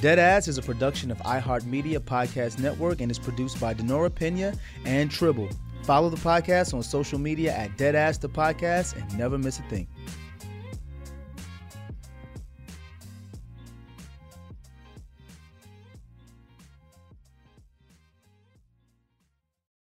[0.00, 4.52] Dead Ass is a production of iHeartMedia Podcast Network and is produced by Denora Pena
[4.84, 5.48] and Tribble.
[5.84, 9.86] Follow the podcast on social media at Deadass the Podcast and never miss a thing.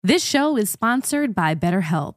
[0.02, 2.14] This show is sponsored by BetterHelp.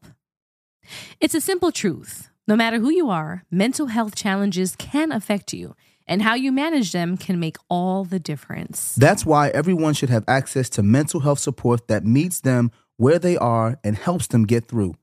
[1.20, 2.30] It's a simple truth.
[2.48, 5.76] No matter who you are, mental health challenges can affect you,
[6.08, 8.96] and how you manage them can make all the difference.
[8.96, 13.38] That's why everyone should have access to mental health support that meets them where they
[13.38, 14.96] are and helps them get through.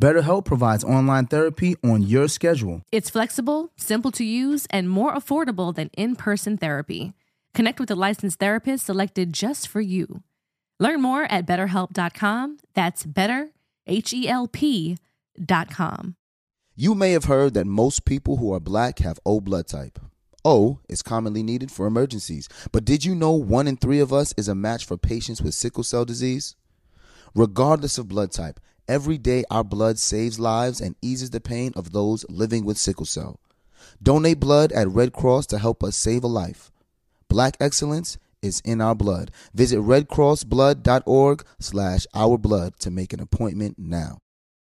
[0.00, 2.82] BetterHelp provides online therapy on your schedule.
[2.90, 7.12] It's flexible, simple to use, and more affordable than in person therapy.
[7.52, 10.22] Connect with a licensed therapist selected just for you.
[10.78, 12.58] Learn more at betterhelp.com.
[12.74, 13.50] That's better,
[13.86, 16.16] H E L P.com.
[16.74, 19.98] You may have heard that most people who are black have O blood type.
[20.42, 24.32] O is commonly needed for emergencies, but did you know one in three of us
[24.38, 26.56] is a match for patients with sickle cell disease?
[27.34, 31.92] Regardless of blood type, every day our blood saves lives and eases the pain of
[31.92, 33.38] those living with sickle cell.
[34.02, 36.70] Donate blood at Red Cross to help us save a life.
[37.28, 39.30] Black excellence is in our blood.
[39.54, 44.18] Visit redcrossblood.org slash our blood to make an appointment now.